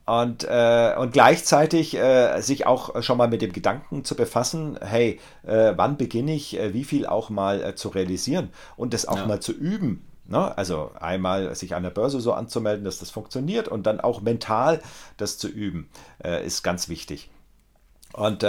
[0.05, 5.19] Und, äh, und gleichzeitig äh, sich auch schon mal mit dem Gedanken zu befassen, hey,
[5.43, 9.17] äh, wann beginne ich, äh, wie viel auch mal äh, zu realisieren und das auch
[9.17, 9.25] ja.
[9.25, 10.05] mal zu üben.
[10.27, 10.55] Ne?
[10.57, 14.79] Also einmal sich an der Börse so anzumelden, dass das funktioniert und dann auch mental
[15.17, 15.89] das zu üben,
[16.23, 17.29] äh, ist ganz wichtig.
[18.13, 18.45] Und,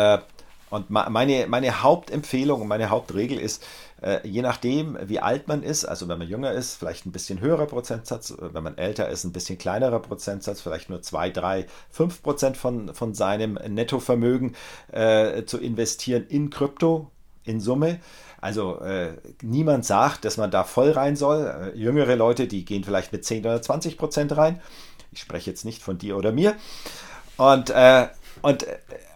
[0.71, 3.65] und meine, meine Hauptempfehlung, meine Hauptregel ist,
[4.03, 7.41] äh, je nachdem, wie alt man ist, also wenn man jünger ist, vielleicht ein bisschen
[7.41, 11.67] höherer Prozentsatz, äh, wenn man älter ist, ein bisschen kleinerer Prozentsatz, vielleicht nur 2, 3,
[11.91, 14.57] 5 Prozent von, von seinem Nettovermögen
[14.91, 17.11] äh, zu investieren in Krypto
[17.45, 18.01] in Summe.
[18.41, 21.73] Also äh, niemand sagt, dass man da voll rein soll.
[21.75, 24.61] Äh, jüngere Leute, die gehen vielleicht mit 10 oder 20 Prozent rein.
[25.13, 26.57] Ich spreche jetzt nicht von dir oder mir.
[27.37, 28.09] Und äh,
[28.43, 28.67] und,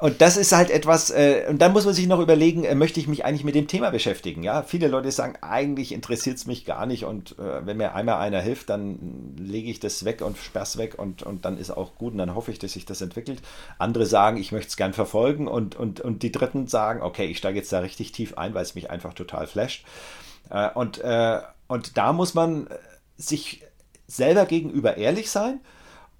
[0.00, 3.00] und das ist halt etwas, äh, und dann muss man sich noch überlegen, äh, möchte
[3.00, 4.42] ich mich eigentlich mit dem Thema beschäftigen?
[4.42, 8.16] Ja, viele Leute sagen, eigentlich interessiert es mich gar nicht und äh, wenn mir einmal
[8.16, 11.96] einer hilft, dann lege ich das weg und sperr's weg und, und dann ist auch
[11.96, 13.42] gut und dann hoffe ich, dass sich das entwickelt.
[13.78, 17.38] Andere sagen, ich möchte es gern verfolgen und, und, und die Dritten sagen, okay, ich
[17.38, 19.84] steige jetzt da richtig tief ein, weil es mich einfach total flasht.
[20.50, 22.68] Äh, und, äh, und da muss man
[23.16, 23.62] sich
[24.06, 25.60] selber gegenüber ehrlich sein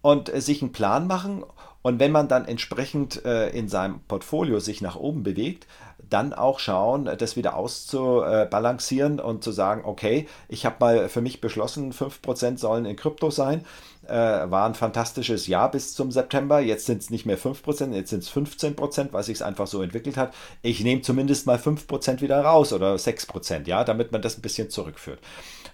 [0.03, 1.45] und äh, sich einen Plan machen
[1.83, 5.67] und wenn man dann entsprechend äh, in seinem Portfolio sich nach oben bewegt,
[6.09, 11.41] dann auch schauen, das wieder auszubalancieren und zu sagen, okay, ich habe mal für mich
[11.41, 13.65] beschlossen, 5% sollen in Krypto sein.
[14.07, 16.61] Äh, war ein fantastisches Jahr bis zum September.
[16.61, 19.83] Jetzt sind es nicht mehr 5%, jetzt sind es 15%, weil sich es einfach so
[19.83, 20.35] entwickelt hat.
[20.63, 24.69] Ich nehme zumindest mal 5% wieder raus oder 6%, ja, damit man das ein bisschen
[24.69, 25.21] zurückführt.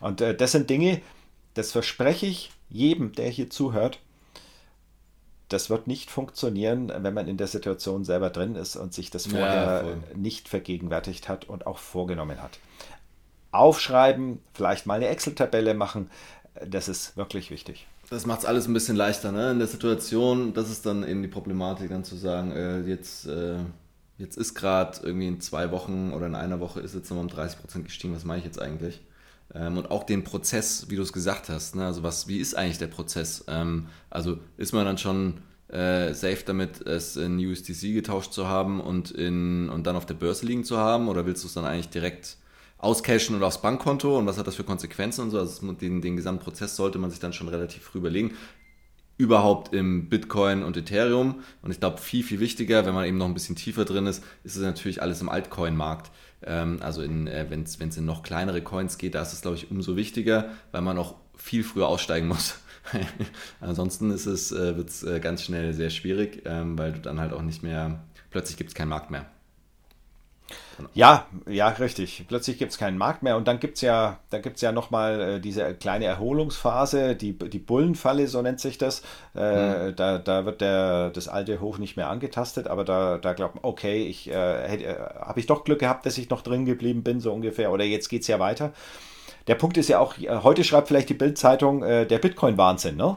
[0.01, 1.01] Und äh, das sind Dinge,
[1.55, 4.01] das verspreche ich jedem, der hier zuhört,
[5.48, 9.26] das wird nicht funktionieren, wenn man in der Situation selber drin ist und sich das
[9.28, 12.59] vorher ja, nicht vergegenwärtigt hat und auch vorgenommen hat.
[13.52, 16.11] Aufschreiben, vielleicht mal eine Excel-Tabelle machen,
[16.66, 17.87] das ist wirklich wichtig.
[18.11, 19.50] Das macht es alles ein bisschen leichter, ne?
[19.50, 23.59] In der Situation, das ist dann eben die Problematik, dann zu sagen, äh, jetzt, äh,
[24.18, 27.30] jetzt ist gerade irgendwie in zwei Wochen oder in einer Woche ist jetzt nochmal um
[27.30, 29.00] 30 Prozent gestiegen, was mache ich jetzt eigentlich?
[29.54, 31.76] Ähm, und auch den Prozess, wie du es gesagt hast.
[31.76, 31.87] Ne?
[31.87, 33.44] Also was, wie ist eigentlich der Prozess?
[33.48, 35.35] Ähm, also ist man dann schon
[35.68, 40.14] äh, safe damit, es in USDC getauscht zu haben und, in, und dann auf der
[40.14, 41.09] Börse liegen zu haben?
[41.09, 42.37] Oder willst du es dann eigentlich direkt
[42.78, 44.18] auscashen oder aufs Bankkonto?
[44.18, 45.38] Und was hat das für Konsequenzen und so?
[45.38, 48.32] Also den, den gesamten Prozess sollte man sich dann schon relativ früh überlegen
[49.18, 51.40] überhaupt im Bitcoin und Ethereum.
[51.62, 54.22] Und ich glaube, viel, viel wichtiger, wenn man eben noch ein bisschen tiefer drin ist,
[54.44, 56.11] ist es natürlich alles im Altcoin-Markt.
[56.42, 59.70] Ähm, also äh, wenn es in noch kleinere Coins geht, da ist es, glaube ich,
[59.70, 62.59] umso wichtiger, weil man auch viel früher aussteigen muss.
[63.61, 67.20] Ansonsten ist es, äh, wird es äh, ganz schnell sehr schwierig, ähm, weil du dann
[67.20, 69.27] halt auch nicht mehr, plötzlich gibt es keinen Markt mehr.
[70.95, 72.25] Ja, ja, richtig.
[72.29, 75.21] Plötzlich gibt es keinen Markt mehr und dann gibt es ja, da gibt's ja nochmal
[75.21, 79.03] äh, diese kleine Erholungsphase, die, die Bullenfalle, so nennt sich das.
[79.35, 79.97] Äh, mhm.
[79.97, 83.65] da, da wird der, das alte Hoch nicht mehr angetastet, aber da, da glaubt man,
[83.65, 87.21] okay, ich äh, äh, habe ich doch Glück gehabt, dass ich noch drin geblieben bin,
[87.21, 88.73] so ungefähr, oder jetzt geht es ja weiter.
[89.47, 93.17] Der Punkt ist ja auch, äh, heute schreibt vielleicht die Bildzeitung äh, der Bitcoin-Wahnsinn, ne?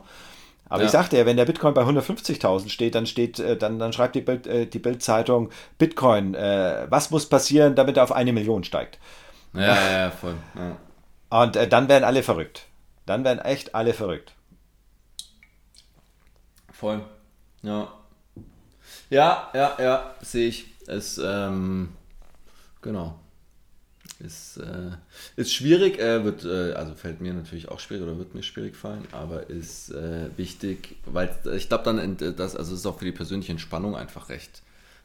[0.69, 0.85] Aber ja.
[0.85, 4.15] ich sagte ja, wenn der Bitcoin bei 150.000 steht, dann steht, äh, dann, dann schreibt
[4.15, 8.63] die Bild, äh, die Bildzeitung Bitcoin, äh, was muss passieren, damit er auf eine Million
[8.63, 8.99] steigt?
[9.53, 10.35] Ja, ja, ja voll.
[10.55, 11.41] Ja.
[11.41, 12.67] Und äh, dann werden alle verrückt.
[13.07, 14.33] Dann werden echt alle verrückt.
[16.71, 17.03] Voll.
[17.63, 17.91] Ja.
[19.09, 20.67] Ja, ja, ja, sehe ich.
[20.87, 21.93] Es, ähm,
[22.81, 23.19] genau.
[24.19, 24.91] Ist, äh,
[25.37, 28.75] ist schwierig, äh, wird, äh, also fällt mir natürlich auch schwierig oder wird mir schwierig
[28.75, 33.13] fallen, aber ist äh, wichtig, weil ich glaube dann, das, also ist auch für die
[33.13, 34.61] persönliche Entspannung einfach recht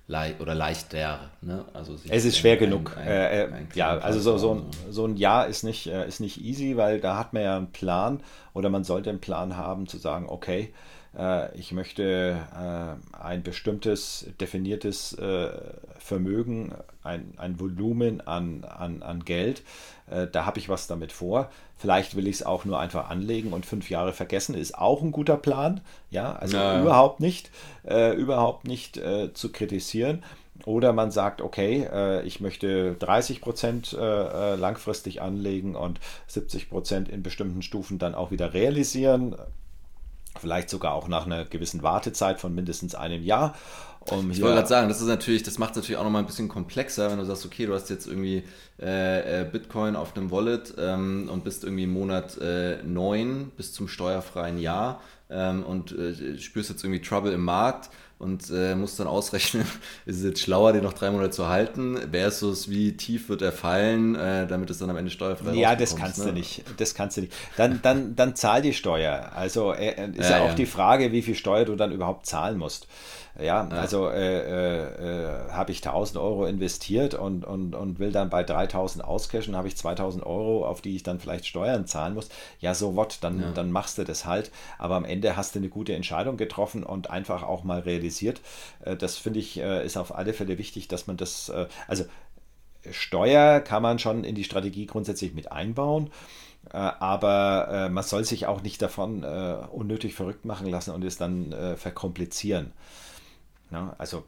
[0.07, 1.31] leicht oder leichter.
[1.41, 1.65] Ne?
[1.73, 2.97] Also es ist schwer ein, genug.
[2.97, 6.21] Ein, ein, äh, ja, also so, so, ein, so ein Jahr ist nicht, äh, ist
[6.21, 8.21] nicht easy, weil da hat man ja einen Plan
[8.53, 10.73] oder man sollte einen Plan haben zu sagen, okay, äh,
[11.55, 15.51] ich möchte äh, ein bestimmtes definiertes äh,
[15.99, 19.63] Vermögen, ein, ein Volumen an, an, an Geld,
[20.33, 21.51] da habe ich was damit vor.
[21.77, 25.13] Vielleicht will ich es auch nur einfach anlegen und fünf Jahre vergessen, ist auch ein
[25.13, 25.81] guter Plan.
[26.11, 27.51] Ja, also ja, überhaupt nicht,
[27.87, 30.23] äh, überhaupt nicht äh, zu kritisieren.
[30.67, 37.23] Oder man sagt, okay, äh, ich möchte 30 Prozent langfristig anlegen und 70 Prozent in
[37.23, 39.37] bestimmten Stufen dann auch wieder realisieren
[40.41, 43.55] vielleicht sogar auch nach einer gewissen Wartezeit von mindestens einem Jahr.
[44.11, 46.27] Um ich wollte gerade sagen, das ist natürlich, das macht es natürlich auch nochmal ein
[46.27, 48.45] bisschen komplexer, wenn du sagst, okay, du hast jetzt irgendwie
[48.81, 53.73] äh, äh Bitcoin auf einem Wallet ähm, und bist irgendwie im Monat äh, 9 bis
[53.73, 58.99] zum steuerfreien Jahr ähm, und äh, spürst jetzt irgendwie Trouble im Markt und äh, musst
[59.01, 59.65] dann ausrechnen,
[60.07, 63.53] ist es jetzt schlauer, den noch drei Monate zu halten, versus wie tief wird er
[63.53, 65.55] fallen, äh, damit es dann am Ende steuerfrei.
[65.55, 66.27] Ja, das kannst ne?
[66.27, 66.65] du nicht.
[66.77, 67.33] Das kannst du nicht.
[67.57, 69.33] Dann, dann, dann zahl die Steuer.
[69.35, 70.55] Also äh, ist ja, ja auch ja.
[70.55, 72.87] die Frage, wie viel Steuer du dann überhaupt zahlen musst.
[73.41, 78.31] Ja, also äh, äh, äh habe ich 1000 Euro investiert und, und, und will dann
[78.31, 82.29] bei 3000 auscashen, habe ich 2000 Euro, auf die ich dann vielleicht Steuern zahlen muss.
[82.61, 83.51] Ja, so what, dann, ja.
[83.51, 84.53] dann machst du das halt.
[84.79, 88.41] Aber am Ende hast du eine gute Entscheidung getroffen und einfach auch mal realisiert.
[88.85, 91.51] Äh, das finde ich, äh, ist auf alle Fälle wichtig, dass man das,
[91.89, 92.05] also
[92.91, 96.11] Steuer kann man schon in die Strategie grundsätzlich mit einbauen
[96.73, 102.73] aber man soll sich auch nicht davon unnötig verrückt machen lassen und es dann verkomplizieren.
[103.71, 104.25] Ja, also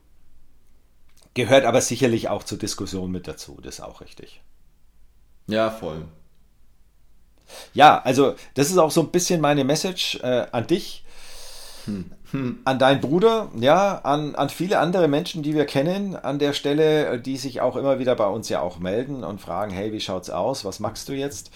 [1.35, 4.40] gehört aber sicherlich auch zur Diskussion mit dazu, das ist auch richtig.
[5.46, 6.05] Ja, voll.
[7.75, 11.05] Ja, also das ist auch so ein bisschen meine Message äh, an dich,
[11.85, 12.11] hm.
[12.33, 12.59] Hm.
[12.64, 17.20] an deinen Bruder, ja, an, an viele andere Menschen, die wir kennen an der Stelle,
[17.20, 20.31] die sich auch immer wieder bei uns ja auch melden und fragen, hey, wie schaut's
[20.31, 21.53] aus, was machst du jetzt?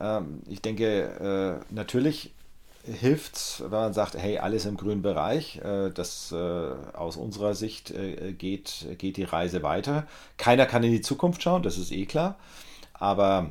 [0.00, 2.32] Ähm, ich denke, äh, natürlich
[2.92, 5.56] hilft, wenn man sagt, hey, alles im grünen Bereich.
[5.58, 10.06] Äh, das äh, aus unserer Sicht äh, geht, geht die Reise weiter.
[10.36, 12.36] Keiner kann in die Zukunft schauen, das ist eh klar.
[12.94, 13.50] Aber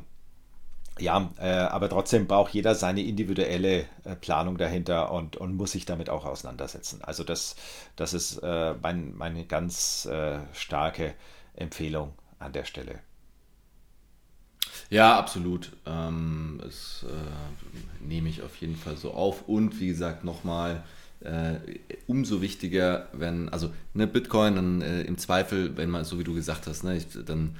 [1.00, 3.84] ja, aber trotzdem braucht jeder seine individuelle
[4.20, 7.02] Planung dahinter und, und muss sich damit auch auseinandersetzen.
[7.02, 7.54] Also das,
[7.94, 10.08] das ist mein, meine ganz
[10.52, 11.14] starke
[11.54, 12.98] Empfehlung an der Stelle.
[14.90, 15.72] Ja, absolut.
[15.86, 19.46] Ähm, das äh, nehme ich auf jeden Fall so auf.
[19.48, 20.82] Und wie gesagt, nochmal,
[21.20, 21.56] äh,
[22.06, 26.34] umso wichtiger, wenn, also ne, Bitcoin dann äh, im Zweifel, wenn man, so wie du
[26.34, 27.56] gesagt hast, ne, ich, dann,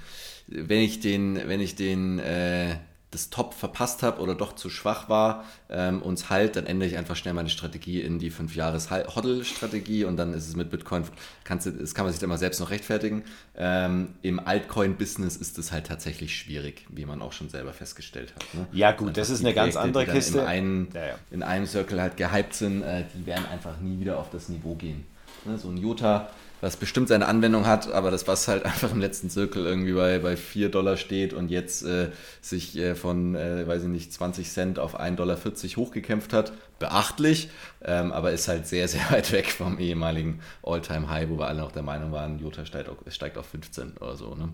[0.47, 2.77] wenn ich den, wenn ich den äh,
[3.11, 6.99] das Top verpasst habe oder doch zu schwach war ähm, uns halt, dann ändere ich
[6.99, 11.05] einfach schnell meine Strategie in die 5 Jahres Hodl-Strategie und dann ist es mit Bitcoin,
[11.45, 13.25] kannst du, das kann man sich dann mal selbst noch rechtfertigen.
[13.57, 18.55] Ähm, Im Altcoin-Business ist es halt tatsächlich schwierig, wie man auch schon selber festgestellt hat.
[18.55, 18.67] Ne?
[18.73, 20.41] Ja gut, das ist eine Projekte, ganz andere Kiste.
[20.41, 21.15] In, einen, ja, ja.
[21.31, 24.75] in einem Circle halt gehypt sind, äh, die werden einfach nie wieder auf das Niveau
[24.75, 25.07] gehen.
[25.47, 25.57] Ne?
[25.57, 26.29] So ein Jota
[26.61, 30.19] was bestimmt seine Anwendung hat, aber das, was halt einfach im letzten Zirkel irgendwie bei,
[30.19, 34.51] bei 4 Dollar steht und jetzt äh, sich äh, von, äh, weiß ich nicht, 20
[34.51, 35.39] Cent auf 1,40 Dollar
[35.77, 37.51] hochgekämpft hat, beachtlich,
[37.85, 41.73] ähm, aber ist halt sehr, sehr weit weg vom ehemaligen All-Time-High, wo wir alle noch
[41.73, 44.51] der Meinung waren, Jota steigt, steigt auf 15 oder so, ne?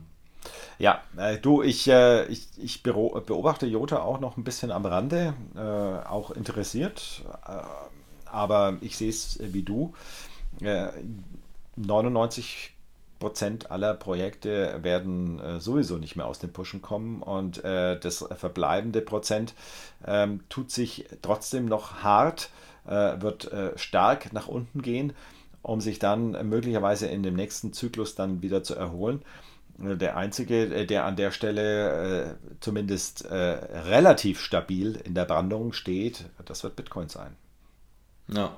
[0.78, 5.32] Ja, äh, du, ich, äh, ich, ich beobachte Jota auch noch ein bisschen am Rande,
[5.56, 5.60] äh,
[6.06, 7.22] auch interessiert,
[8.26, 9.94] aber ich sehe es wie du.
[11.76, 12.74] Äh, 99
[13.18, 18.26] Prozent aller Projekte werden äh, sowieso nicht mehr aus den Pushen kommen und äh, das
[18.36, 19.54] verbleibende Prozent
[20.06, 22.50] ähm, tut sich trotzdem noch hart,
[22.86, 25.14] äh, wird äh, stark nach unten gehen,
[25.62, 29.22] um sich dann möglicherweise in dem nächsten Zyklus dann wieder zu erholen.
[29.82, 36.26] Äh, der einzige, äh, der an der Stelle zumindest relativ stabil in der Brandung steht,
[36.44, 37.36] das wird Bitcoin sein.
[38.28, 38.54] Ja,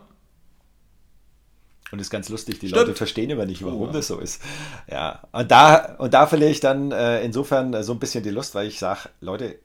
[1.92, 2.82] und ist ganz lustig, die Stimmt.
[2.82, 3.92] Leute verstehen immer nicht, warum oh.
[3.92, 4.42] das so ist.
[4.90, 8.30] Ja, und da, und da verliere ich dann äh, insofern äh, so ein bisschen die
[8.30, 9.56] Lust, weil ich sage, Leute,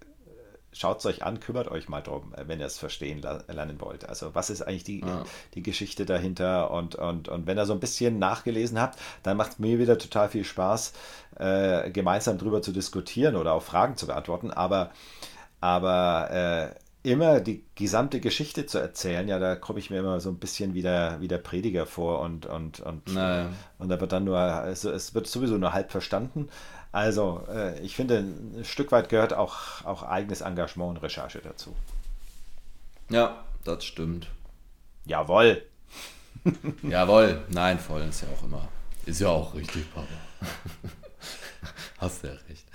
[0.74, 4.08] schaut es euch an, kümmert euch mal drum, äh, wenn ihr es verstehen lernen wollt.
[4.08, 5.24] Also was ist eigentlich die, ja.
[5.56, 6.72] die Geschichte dahinter?
[6.72, 9.98] Und, und, und wenn ihr so ein bisschen nachgelesen habt, dann macht es mir wieder
[9.98, 10.94] total viel Spaß,
[11.40, 14.52] äh, gemeinsam drüber zu diskutieren oder auch Fragen zu beantworten.
[14.52, 14.92] Aber,
[15.60, 20.30] aber äh, immer die gesamte Geschichte zu erzählen, ja, da komme ich mir immer so
[20.30, 23.50] ein bisschen wie der, wie der Prediger vor und, und, und, naja.
[23.80, 26.50] und da wird dann nur, also es wird sowieso nur halb verstanden.
[26.92, 31.76] Also äh, ich finde, ein Stück weit gehört auch, auch eigenes Engagement und Recherche dazu.
[33.10, 34.28] Ja, das stimmt.
[35.06, 35.64] Jawohl.
[36.84, 37.42] Jawohl.
[37.50, 38.68] Nein, voll ist ja auch immer.
[39.06, 40.08] Ist ja auch richtig, Papa.
[41.98, 42.66] Hast du ja recht.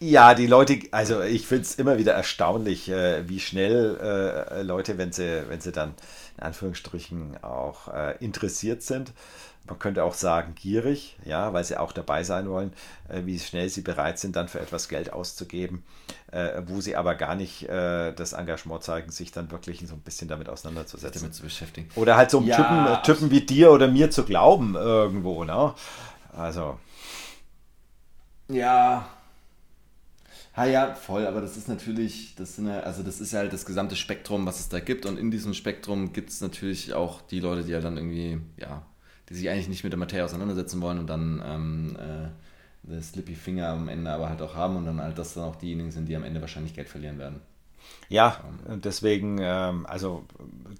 [0.00, 4.96] Ja, die Leute, also ich finde es immer wieder erstaunlich, äh, wie schnell äh, Leute,
[4.96, 5.94] wenn sie, wenn sie dann
[6.36, 9.12] in Anführungsstrichen auch äh, interessiert sind,
[9.66, 12.72] man könnte auch sagen gierig, ja, weil sie auch dabei sein wollen,
[13.08, 15.82] äh, wie schnell sie bereit sind, dann für etwas Geld auszugeben,
[16.30, 20.00] äh, wo sie aber gar nicht äh, das Engagement zeigen, sich dann wirklich so ein
[20.00, 21.22] bisschen damit auseinanderzusetzen.
[21.22, 21.90] Damit zu beschäftigen.
[21.96, 22.56] Oder halt so einem ja.
[22.96, 25.74] Typen, Typen wie dir oder mir zu glauben irgendwo, ne?
[26.36, 26.78] Also.
[28.48, 29.08] Ja,
[30.58, 33.52] Ah ja, voll, aber das ist natürlich, das sind ja, also das ist ja halt
[33.52, 35.06] das gesamte Spektrum, was es da gibt.
[35.06, 38.82] Und in diesem Spektrum gibt es natürlich auch die Leute, die ja dann irgendwie, ja,
[39.28, 42.28] die sich eigentlich nicht mit der Materie auseinandersetzen wollen und dann ähm, äh,
[42.82, 45.54] das Slippy Finger am Ende aber halt auch haben und dann halt das dann auch
[45.54, 47.40] diejenigen sind, die am Ende wahrscheinlich Geld verlieren werden.
[48.08, 50.24] Ja, deswegen, ähm, also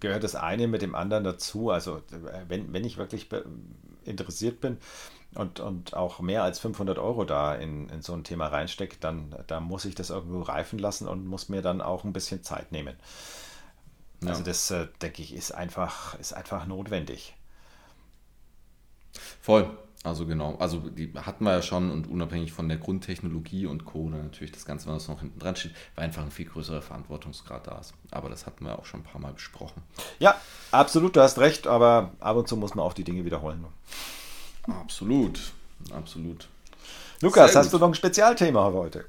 [0.00, 1.70] gehört das eine mit dem anderen dazu.
[1.70, 2.02] Also
[2.48, 3.28] wenn, wenn ich wirklich
[4.04, 4.78] interessiert bin
[5.34, 9.34] und, und auch mehr als 500 Euro da in, in so ein Thema reinstecke, dann,
[9.46, 12.72] dann muss ich das irgendwo reifen lassen und muss mir dann auch ein bisschen Zeit
[12.72, 12.96] nehmen.
[14.22, 14.30] Ja.
[14.30, 17.34] Also das, äh, denke ich, ist einfach, ist einfach notwendig.
[19.40, 19.70] Voll.
[20.04, 24.08] Also genau, also die hatten wir ja schon und unabhängig von der Grundtechnologie und Co.
[24.08, 27.78] natürlich das Ganze, was noch hinten dran steht, weil einfach ein viel größerer Verantwortungsgrad da
[27.78, 27.94] ist.
[28.12, 29.82] Aber das hatten wir auch schon ein paar Mal besprochen.
[30.20, 33.64] Ja, absolut, du hast recht, aber ab und zu muss man auch die Dinge wiederholen.
[34.68, 35.40] Absolut,
[35.92, 36.48] absolut.
[37.20, 39.04] Lukas, hast du noch ein Spezialthema heute?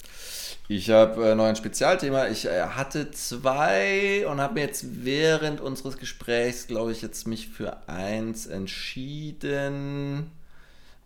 [0.67, 2.27] Ich habe äh, noch ein Spezialthema.
[2.27, 7.49] Ich äh, hatte zwei und habe mir jetzt während unseres Gesprächs, glaube ich, jetzt mich
[7.49, 10.31] für eins entschieden.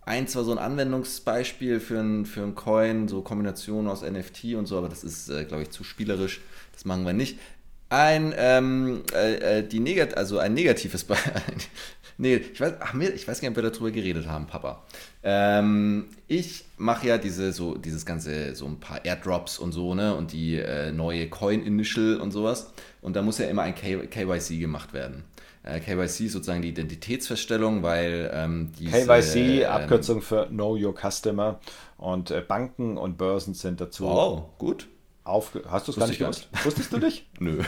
[0.05, 4.65] Eins war so ein Anwendungsbeispiel für ein, für ein Coin, so Kombination aus NFT und
[4.65, 6.41] so, aber das ist, äh, glaube ich, zu spielerisch.
[6.73, 7.39] Das machen wir nicht.
[7.87, 11.33] Ein, ähm, äh, äh die Negat also ein negatives Beispiel.
[12.17, 14.83] nee, ich weiß, ach, ich weiß gar nicht, ob wir darüber geredet haben, Papa.
[15.23, 20.15] Ähm, ich mache ja diese, so, dieses ganze, so ein paar Airdrops und so, ne,
[20.15, 22.73] und die äh, neue Coin-Initial und sowas.
[23.01, 25.23] Und da muss ja immer ein KYC gemacht werden.
[25.63, 30.93] Äh, KYC ist sozusagen die Identitätsfeststellung, weil ähm, diese, KYC, ähm, Abkürzung für Know Your
[30.93, 31.59] Customer
[31.97, 34.05] und äh, Banken und Börsen sind dazu.
[34.05, 34.87] Wow, gut.
[35.25, 36.49] Aufge Hast du es gar nicht gewusst?
[36.63, 37.25] Wusstest du dich?
[37.39, 37.61] Nö.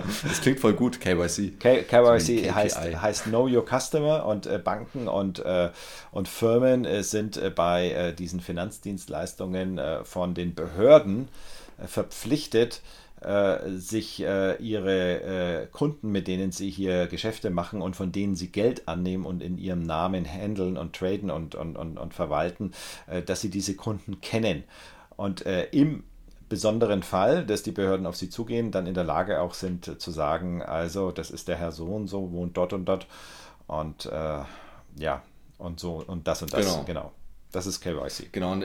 [0.00, 1.58] das klingt voll gut, KYC.
[1.58, 5.70] K KYC so heißt, heißt Know Your Customer und äh, Banken und, äh,
[6.10, 11.28] und Firmen äh, sind äh, bei äh, diesen Finanzdienstleistungen von den Behörden
[11.86, 12.82] verpflichtet,
[13.20, 18.36] äh, sich äh, ihre äh, Kunden, mit denen sie hier Geschäfte machen und von denen
[18.36, 22.72] sie Geld annehmen und in ihrem Namen handeln und traden und, und, und, und verwalten,
[23.08, 24.64] äh, dass sie diese Kunden kennen.
[25.16, 26.04] Und äh, im
[26.48, 30.10] besonderen Fall, dass die Behörden auf sie zugehen, dann in der Lage auch sind zu
[30.10, 33.06] sagen, also das ist der Herr so und so, wohnt dort und dort
[33.66, 34.10] und
[34.96, 35.22] ja,
[35.58, 36.84] und so und das und das, genau.
[36.84, 37.12] genau.
[37.52, 38.32] Das ist KYC.
[38.32, 38.64] Genau, und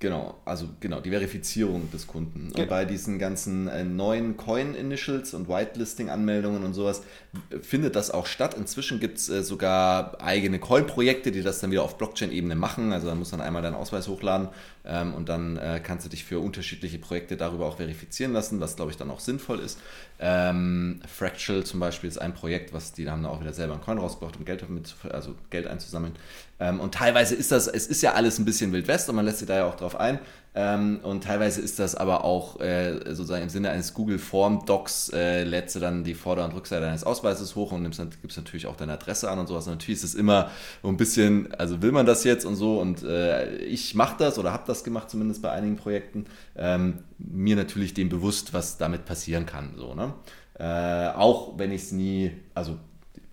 [0.00, 2.50] Genau, also genau, die Verifizierung des Kunden.
[2.50, 2.62] Genau.
[2.62, 7.02] Und bei diesen ganzen äh, neuen Coin-Initials und Whitelisting-Anmeldungen und sowas
[7.50, 8.54] äh, findet das auch statt.
[8.54, 12.92] Inzwischen gibt es äh, sogar eigene Coin-Projekte, die das dann wieder auf Blockchain-Ebene machen.
[12.92, 14.50] Also da muss man einmal deinen Ausweis hochladen
[14.88, 18.76] ähm, und dann äh, kannst du dich für unterschiedliche Projekte darüber auch verifizieren lassen, was
[18.76, 19.78] glaube ich dann auch sinnvoll ist.
[20.18, 23.82] Ähm, Fractal zum Beispiel ist ein Projekt, was die haben da auch wieder selber einen
[23.82, 26.14] Coin rausgebracht, um Geld, damit, also Geld einzusammeln.
[26.58, 29.26] Ähm, und teilweise ist das, es ist ja alles ein bisschen Wild West und man
[29.26, 30.18] lässt sich da ja auch drauf ein.
[30.60, 35.10] Ähm, und teilweise ist das aber auch äh, sozusagen im Sinne eines Google Form Docs,
[35.10, 38.66] äh, lädst du dann die Vorder- und Rückseite deines Ausweises hoch und nimmst, gibst natürlich
[38.66, 39.68] auch deine Adresse an und sowas.
[39.68, 40.50] Und natürlich ist es immer
[40.82, 42.80] so ein bisschen, also will man das jetzt und so.
[42.80, 46.26] Und äh, ich mache das oder habe das gemacht, zumindest bei einigen Projekten.
[46.56, 49.74] Ähm, mir natürlich dem bewusst, was damit passieren kann.
[49.76, 50.12] So, ne?
[50.58, 52.78] Äh, auch wenn ich es nie, also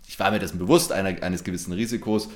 [0.08, 2.30] ich war mir dessen bewusst, einer, eines gewissen Risikos,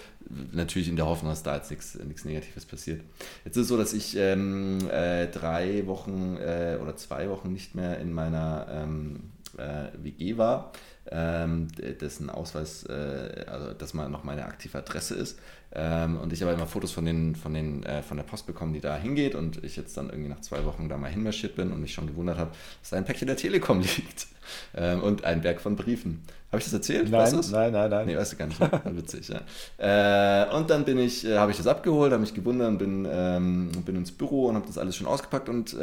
[0.52, 3.02] natürlich in der Hoffnung, dass da jetzt nichts, Negatives passiert.
[3.46, 7.76] Jetzt ist es so, dass ich ähm, äh, drei Wochen äh, oder zwei Wochen nicht
[7.76, 10.72] mehr in meiner ähm, äh, WG war,
[11.12, 15.40] dessen Ausweis, äh, also dass mal noch meine aktive Adresse ist.
[15.72, 18.74] Ähm, und ich habe immer Fotos von, den, von, den, äh, von der Post bekommen,
[18.74, 21.72] die da hingeht und ich jetzt dann irgendwie nach zwei Wochen da mal hinmarschiert bin
[21.72, 24.28] und mich schon gewundert habe, dass da ein Päckchen der Telekom liegt
[24.76, 26.24] ähm, und ein Berg von Briefen.
[26.52, 27.12] Habe ich das erzählt?
[27.12, 28.08] Nein, weißt nein, nein, nein.
[28.08, 28.60] Nee, weißt du gar nicht.
[28.98, 29.42] Witzig, ja.
[29.78, 33.72] Äh, und dann bin ich, habe ich das abgeholt, habe mich gewundert und bin, ähm,
[33.86, 35.76] bin ins Büro und habe das alles schon ausgepackt und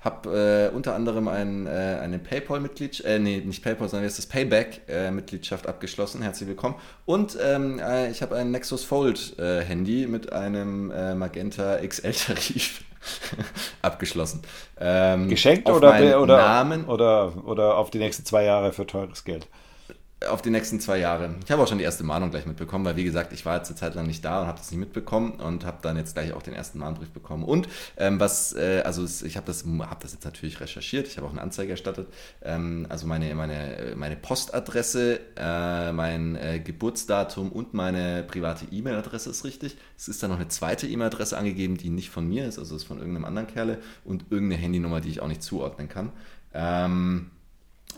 [0.00, 6.22] habe unter anderem ein, eine PayPal-Mitgliedschaft, äh, nee, nicht PayPal, sondern jetzt das Payback-Mitgliedschaft abgeschlossen.
[6.22, 6.74] Herzlich willkommen.
[7.06, 7.80] Und ähm,
[8.10, 12.82] ich habe ein Nexus Fold-Handy mit einem Magenta XL-Tarif.
[13.82, 14.42] abgeschlossen.
[14.78, 19.46] Ähm, Geschenkt oder, oder, Namen, oder, oder auf die nächsten zwei Jahre für teures Geld?
[20.26, 21.36] Auf die nächsten zwei Jahre.
[21.44, 23.68] Ich habe auch schon die erste Mahnung gleich mitbekommen, weil wie gesagt, ich war jetzt
[23.68, 26.32] eine Zeit lang nicht da und habe das nicht mitbekommen und habe dann jetzt gleich
[26.32, 27.44] auch den ersten Mahnbrief bekommen.
[27.44, 31.26] Und ähm, was, äh, also ich habe das, hab das jetzt natürlich recherchiert, ich habe
[31.26, 32.08] auch eine Anzeige erstattet.
[32.42, 39.44] Ähm, also meine, meine, meine Postadresse, äh, mein äh, Geburtsdatum und meine private E-Mail-Adresse ist
[39.44, 39.76] richtig.
[39.96, 42.84] Es ist dann noch eine zweite E-Mail-Adresse angegeben, die nicht von mir ist, also ist
[42.84, 46.10] von irgendeinem anderen Kerle und irgendeine Handynummer, die ich auch nicht zuordnen kann.
[46.54, 47.30] Ähm,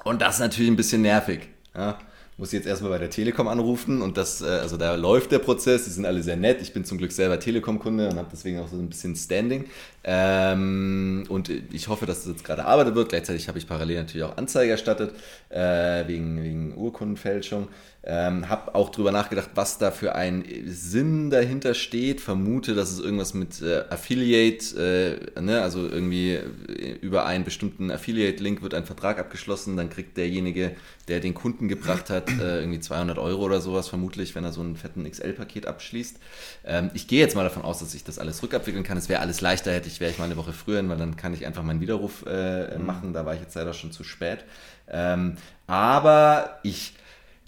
[0.04, 1.48] und das ist natürlich ein bisschen nervig.
[1.74, 1.98] Ja?
[2.40, 5.84] muss jetzt erstmal bei der Telekom anrufen und das, äh, also da läuft der Prozess,
[5.84, 6.62] die sind alle sehr nett.
[6.62, 9.66] Ich bin zum Glück selber Telekom-Kunde und habe deswegen auch so ein bisschen Standing.
[10.02, 13.10] Ähm, und ich hoffe, dass das jetzt gerade arbeitet wird.
[13.10, 15.14] Gleichzeitig habe ich parallel natürlich auch Anzeige erstattet,
[15.50, 17.68] äh, wegen, wegen Urkundenfälschung.
[18.02, 22.22] Ähm, habe auch drüber nachgedacht, was da für ein Sinn dahinter steht.
[22.22, 27.90] Vermute, dass es irgendwas mit äh, Affiliate, äh, ne, also irgendwie äh, über einen bestimmten
[27.90, 30.74] Affiliate-Link wird ein Vertrag abgeschlossen, dann kriegt derjenige,
[31.08, 34.62] der den Kunden gebracht hat, äh, irgendwie 200 Euro oder sowas, vermutlich, wenn er so
[34.62, 36.16] einen fetten XL-Paket abschließt.
[36.64, 38.96] Ähm, ich gehe jetzt mal davon aus, dass ich das alles rückabwickeln kann.
[38.96, 41.34] Es wäre alles leichter, hätte ich, wäre ich mal eine Woche früher, weil dann kann
[41.34, 42.86] ich einfach meinen Widerruf äh, mhm.
[42.86, 43.12] machen.
[43.12, 44.44] Da war ich jetzt leider schon zu spät.
[44.88, 45.36] Ähm,
[45.66, 46.94] aber ich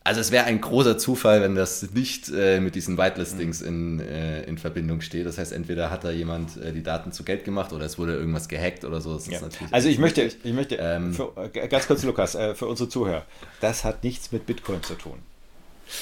[0.04, 3.68] also es wäre ein großer Zufall, wenn das nicht äh, mit diesen Whitelistings mhm.
[3.68, 5.26] in, äh, in Verbindung steht.
[5.26, 8.14] Das heißt, entweder hat da jemand äh, die Daten zu Geld gemacht oder es wurde
[8.14, 9.18] irgendwas gehackt oder so.
[9.28, 9.40] Ja.
[9.70, 13.24] also ich möchte, ich möchte ähm, für, äh, ganz kurz, Lukas, äh, für unsere Zuhörer,
[13.60, 15.18] das hat nichts mit Bitcoin zu tun.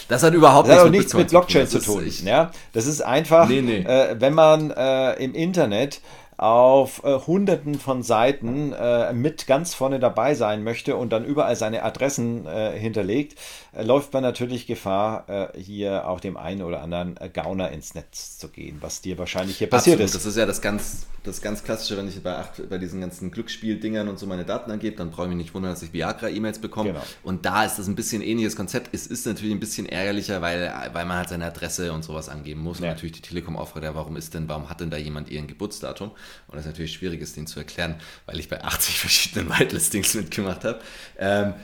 [0.09, 2.05] Das hat überhaupt das hat nichts, mit, nichts mit Blockchain zu tun.
[2.05, 2.26] Tun.
[2.26, 2.53] ja?
[2.72, 3.80] Das ist einfach, nee, nee.
[3.80, 6.01] Äh, wenn man im Internet
[6.41, 11.55] auf äh, hunderten von Seiten äh, mit ganz vorne dabei sein möchte und dann überall
[11.55, 13.38] seine Adressen äh, hinterlegt,
[13.72, 17.95] äh, läuft man natürlich Gefahr, äh, hier auch dem einen oder anderen äh, Gauner ins
[17.95, 20.07] Netz zu gehen, was dir wahrscheinlich hier passiert Absolut.
[20.07, 20.14] ist.
[20.14, 23.30] Das ist ja das ganz, das ganz Klassische, wenn ich bei, acht, bei diesen ganzen
[23.30, 26.61] Glücksspieldingern und so meine Daten angebe, dann brauche ich mich nicht wundern, dass ich Viagra-E-Mails
[26.61, 26.93] bekomme.
[26.93, 27.03] Genau.
[27.22, 28.88] Und da ist das ein bisschen ähnliches Konzept.
[28.95, 32.62] Es ist natürlich ein bisschen ärgerlicher, weil, weil man halt seine Adresse und sowas angeben
[32.62, 32.78] muss.
[32.78, 32.84] Ja.
[32.84, 35.47] Und natürlich die Telekom auffragt, ja, warum ist denn, warum hat denn da jemand ihren
[35.47, 36.12] Geburtsdatum?
[36.49, 40.14] Und das ist natürlich schwierig, ist den zu erklären, weil ich bei 80 verschiedenen Whitelistings
[40.14, 40.81] mitgemacht habe.
[41.18, 41.55] Ähm,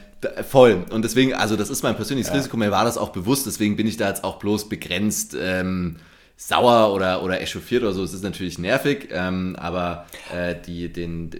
[0.48, 0.84] voll.
[0.90, 2.36] Und deswegen, also das ist mein persönliches ja.
[2.36, 5.36] Risiko, mir war das auch bewusst, deswegen bin ich da jetzt auch bloß begrenzt.
[5.38, 5.96] Ähm,
[6.38, 11.30] sauer oder, oder echauffiert oder so, es ist natürlich nervig, ähm, aber äh, die, den,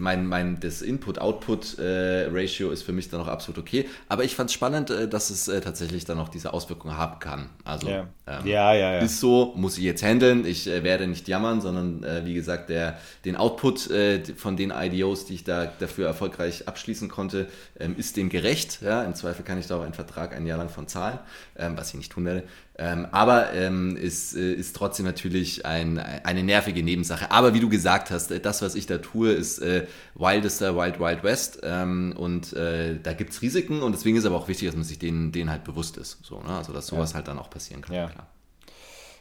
[0.00, 3.86] mein, mein, das Input-Output-Ratio äh, ist für mich dann auch absolut okay.
[4.08, 7.18] Aber ich fand es spannend, äh, dass es äh, tatsächlich dann auch diese Auswirkungen haben
[7.18, 7.50] kann.
[7.62, 8.06] Also ja.
[8.26, 8.98] Ähm, ja, ja, ja.
[9.00, 10.46] ist so, muss ich jetzt handeln.
[10.46, 13.90] Ich äh, werde nicht jammern, sondern äh, wie gesagt, der, den Output
[14.36, 18.80] von den IDOs, die ich da dafür erfolgreich abschließen konnte, ähm, ist dem gerecht.
[18.82, 19.04] Ja?
[19.04, 21.18] Im Zweifel kann ich da auch einen Vertrag ein Jahr lang von zahlen,
[21.56, 22.44] ähm, was ich nicht tun werde.
[22.80, 27.32] Ähm, aber ähm, ist, äh, ist trotzdem natürlich ein, eine nervige Nebensache.
[27.32, 31.00] Aber wie du gesagt hast, äh, das, was ich da tue, ist äh, Wildester Wild
[31.00, 31.58] Wild West.
[31.64, 34.84] Ähm, und äh, da gibt es Risiken und deswegen ist aber auch wichtig, dass man
[34.84, 36.18] sich denen, denen halt bewusst ist.
[36.22, 36.50] So, ne?
[36.50, 37.16] Also dass sowas ja.
[37.16, 37.96] halt dann auch passieren kann.
[37.96, 38.06] Ja.
[38.08, 38.28] Klar.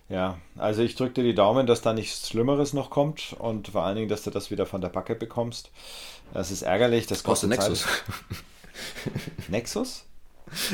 [0.10, 3.84] Ja, also ich drücke dir die Daumen, dass da nichts Schlimmeres noch kommt und vor
[3.84, 5.72] allen Dingen, dass du das wieder von der Backe bekommst.
[6.34, 7.08] Das ist ärgerlich.
[7.08, 7.86] Das kostet Nexus.
[9.50, 10.06] Nexus?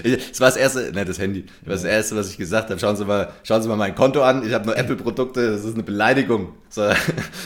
[0.04, 1.46] Das war das erste, ne, das Handy.
[1.62, 2.80] Das war das erste, was ich gesagt habe.
[2.80, 4.46] Schauen Sie mal, schauen Sie mal mein Konto an.
[4.46, 5.52] Ich habe nur Apple-Produkte.
[5.52, 6.54] Das ist eine Beleidigung.
[6.70, 6.92] So,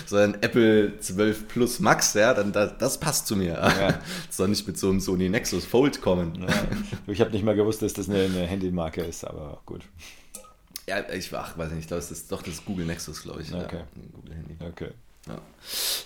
[0.06, 3.54] so, ein Apple 12 Plus Max, ja, dann das, das passt zu mir.
[3.54, 4.00] Ja.
[4.30, 6.34] Soll nicht mit so einem Sony Nexus Fold kommen.
[6.42, 6.48] Ja.
[7.08, 9.82] Ich habe nicht mal gewusst, dass das eine, eine Handymarke ist, aber gut.
[10.88, 13.54] Ja, ich ach, weiß nicht, ich glaube, es ist doch das Google Nexus, glaube ich.
[13.54, 13.78] Okay.
[13.78, 14.56] Ja, Google Handy.
[14.66, 14.92] Okay.
[15.28, 15.42] Ja.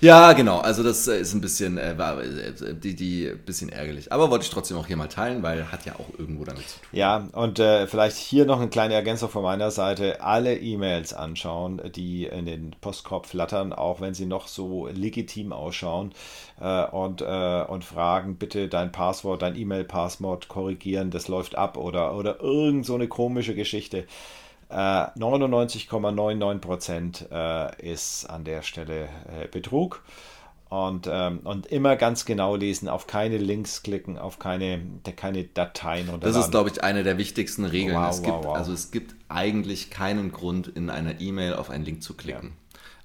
[0.01, 0.59] ja, genau.
[0.59, 4.11] Also das äh, ist ein bisschen, äh, äh, die, die bisschen ärgerlich.
[4.11, 6.79] Aber wollte ich trotzdem auch hier mal teilen, weil hat ja auch irgendwo damit zu
[6.79, 6.87] tun.
[6.91, 10.21] Ja, und äh, vielleicht hier noch eine kleine Ergänzung von meiner Seite.
[10.21, 16.13] Alle E-Mails anschauen, die in den Postkorb flattern, auch wenn sie noch so legitim ausschauen.
[16.59, 22.15] Äh, und, äh, und fragen, bitte dein Passwort, dein E-Mail-Passwort korrigieren, das läuft ab oder,
[22.15, 24.05] oder irgend so eine komische Geschichte.
[24.71, 30.03] 99,99% äh, äh, ist an der Stelle äh, Betrug.
[30.69, 34.81] Und, ähm, und immer ganz genau lesen, auf keine Links klicken, auf keine,
[35.17, 36.33] keine Dateien runterladen.
[36.33, 37.97] Das ist, glaube ich, eine der wichtigsten Regeln.
[37.97, 38.55] Wow, es gibt, wow, wow.
[38.55, 42.47] Also es gibt eigentlich keinen Grund, in einer E-Mail auf einen Link zu klicken.
[42.47, 42.53] Ja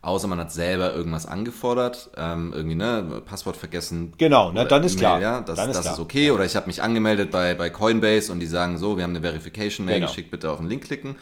[0.06, 4.12] außer man hat selber irgendwas angefordert, ähm, irgendwie, ne, Passwort vergessen.
[4.18, 5.20] Genau, ne, dann ist klar.
[5.20, 6.30] Ja, das, dann ist, das ist okay.
[6.30, 9.20] Oder ich habe mich angemeldet bei, bei Coinbase und die sagen so, wir haben eine
[9.20, 10.08] Verification-Mail genau.
[10.08, 11.16] geschickt, bitte auf den Link klicken.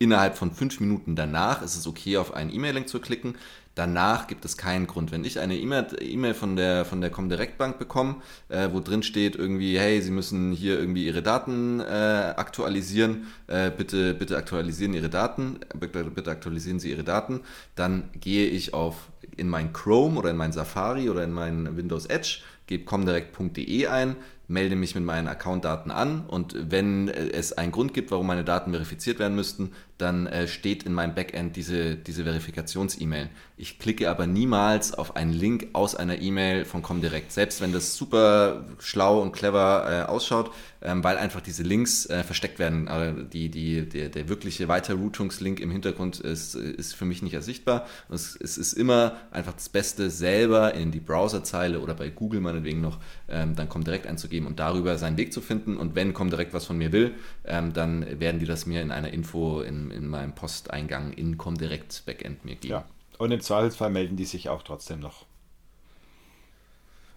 [0.00, 3.34] Innerhalb von fünf Minuten danach ist es okay, auf einen E-Mail-Link zu klicken.
[3.74, 5.12] Danach gibt es keinen Grund.
[5.12, 8.16] Wenn ich eine E-Mail von der, von der Comdirect Bank bekomme,
[8.48, 13.70] äh, wo drin steht irgendwie, hey, Sie müssen hier irgendwie Ihre Daten äh, aktualisieren, äh,
[13.70, 17.40] bitte, bitte aktualisieren Ihre Daten, bitte, aktualisieren Sie Ihre Daten,
[17.76, 22.06] dann gehe ich auf in mein Chrome oder in mein Safari oder in mein Windows
[22.06, 24.16] Edge, gebe comdirect.de ein,
[24.48, 28.72] melde mich mit meinen Accountdaten an und wenn es einen Grund gibt, warum meine Daten
[28.72, 33.28] verifiziert werden müssten, dann äh, steht in meinem Backend diese, diese Verifikations-E-Mail.
[33.56, 37.32] Ich klicke aber niemals auf einen Link aus einer E-Mail von Comdirect.
[37.32, 42.22] Selbst wenn das super schlau und clever äh, ausschaut, ähm, weil einfach diese Links äh,
[42.22, 42.86] versteckt werden.
[42.86, 47.86] Also die, die, der, der wirkliche Weiterroutungslink im Hintergrund ist, ist für mich nicht ersichtbar.
[48.08, 52.80] Es, es ist immer einfach das Beste, selber in die Browserzeile oder bei Google meinetwegen
[52.80, 55.76] noch ähm, dann Comdirect einzugeben und darüber seinen Weg zu finden.
[55.76, 59.12] Und wenn Comdirect was von mir will, ähm, dann werden die das mir in einer
[59.12, 62.72] Info in, in meinem Posteingang in Comdirect Backend mir geben.
[62.72, 62.84] Ja.
[63.18, 65.26] Und im Zweifelsfall melden die sich auch trotzdem noch.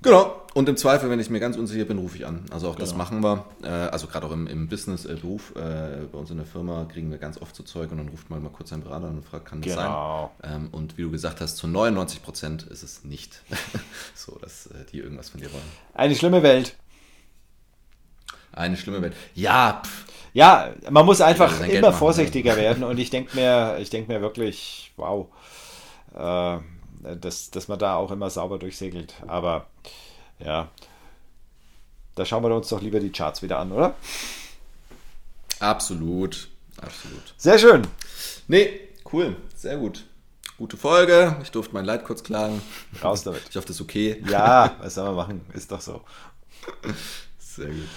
[0.04, 0.42] Genau.
[0.56, 2.46] Und im Zweifel, wenn ich mir ganz unsicher bin, rufe ich an.
[2.50, 2.86] Also auch genau.
[2.86, 3.46] das machen wir.
[3.64, 5.54] Äh, also gerade auch im, im Business-Beruf.
[5.56, 8.30] Äh, bei uns in der Firma kriegen wir ganz oft so Zeug und dann ruft
[8.30, 10.32] man mal kurz einen Berater an und fragt, kann das genau.
[10.42, 10.54] sein?
[10.54, 13.44] Ähm, und wie du gesagt hast, zu 99 Prozent ist es nicht
[14.16, 15.64] so, dass äh, die irgendwas von dir wollen.
[15.94, 16.76] Eine schlimme Welt.
[18.52, 19.16] Eine schlimme Welt.
[19.36, 19.82] Ja.
[19.86, 20.06] Pff.
[20.34, 22.58] Ja, man muss einfach immer machen, vorsichtiger ja.
[22.58, 25.28] werden und ich denke mir, ich denke mir wirklich, wow.
[26.16, 26.60] Äh,
[27.16, 29.16] dass, dass man da auch immer sauber durchsegelt.
[29.28, 29.68] Aber
[30.40, 30.70] ja,
[32.16, 33.96] da schauen wir uns doch lieber die Charts wieder an, oder?
[35.60, 36.50] Absolut,
[36.82, 37.34] absolut.
[37.38, 37.88] Sehr schön.
[38.48, 38.80] Nee,
[39.12, 40.06] cool, sehr gut.
[40.58, 41.38] Gute Folge.
[41.42, 42.62] Ich durfte mein Leid kurz klagen.
[43.04, 43.42] Raus damit.
[43.50, 44.24] Ich hoffe, das ist okay.
[44.30, 45.42] Ja, was soll man machen?
[45.54, 46.02] Ist doch so.
[47.40, 47.88] Sehr gut.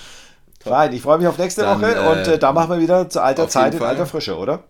[0.65, 3.21] Fein, ich freue mich auf nächste Dann, Woche und äh, da machen wir wieder zu
[3.21, 4.65] alter Zeit in alter Frische, oder?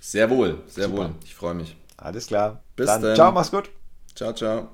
[0.00, 0.98] Sehr wohl, sehr Super.
[0.98, 1.10] wohl.
[1.24, 1.76] Ich freue mich.
[1.96, 2.60] Alles klar.
[2.76, 3.14] Bis dann.
[3.16, 3.70] Ciao, mach's gut.
[4.14, 4.68] Ciao, ciao.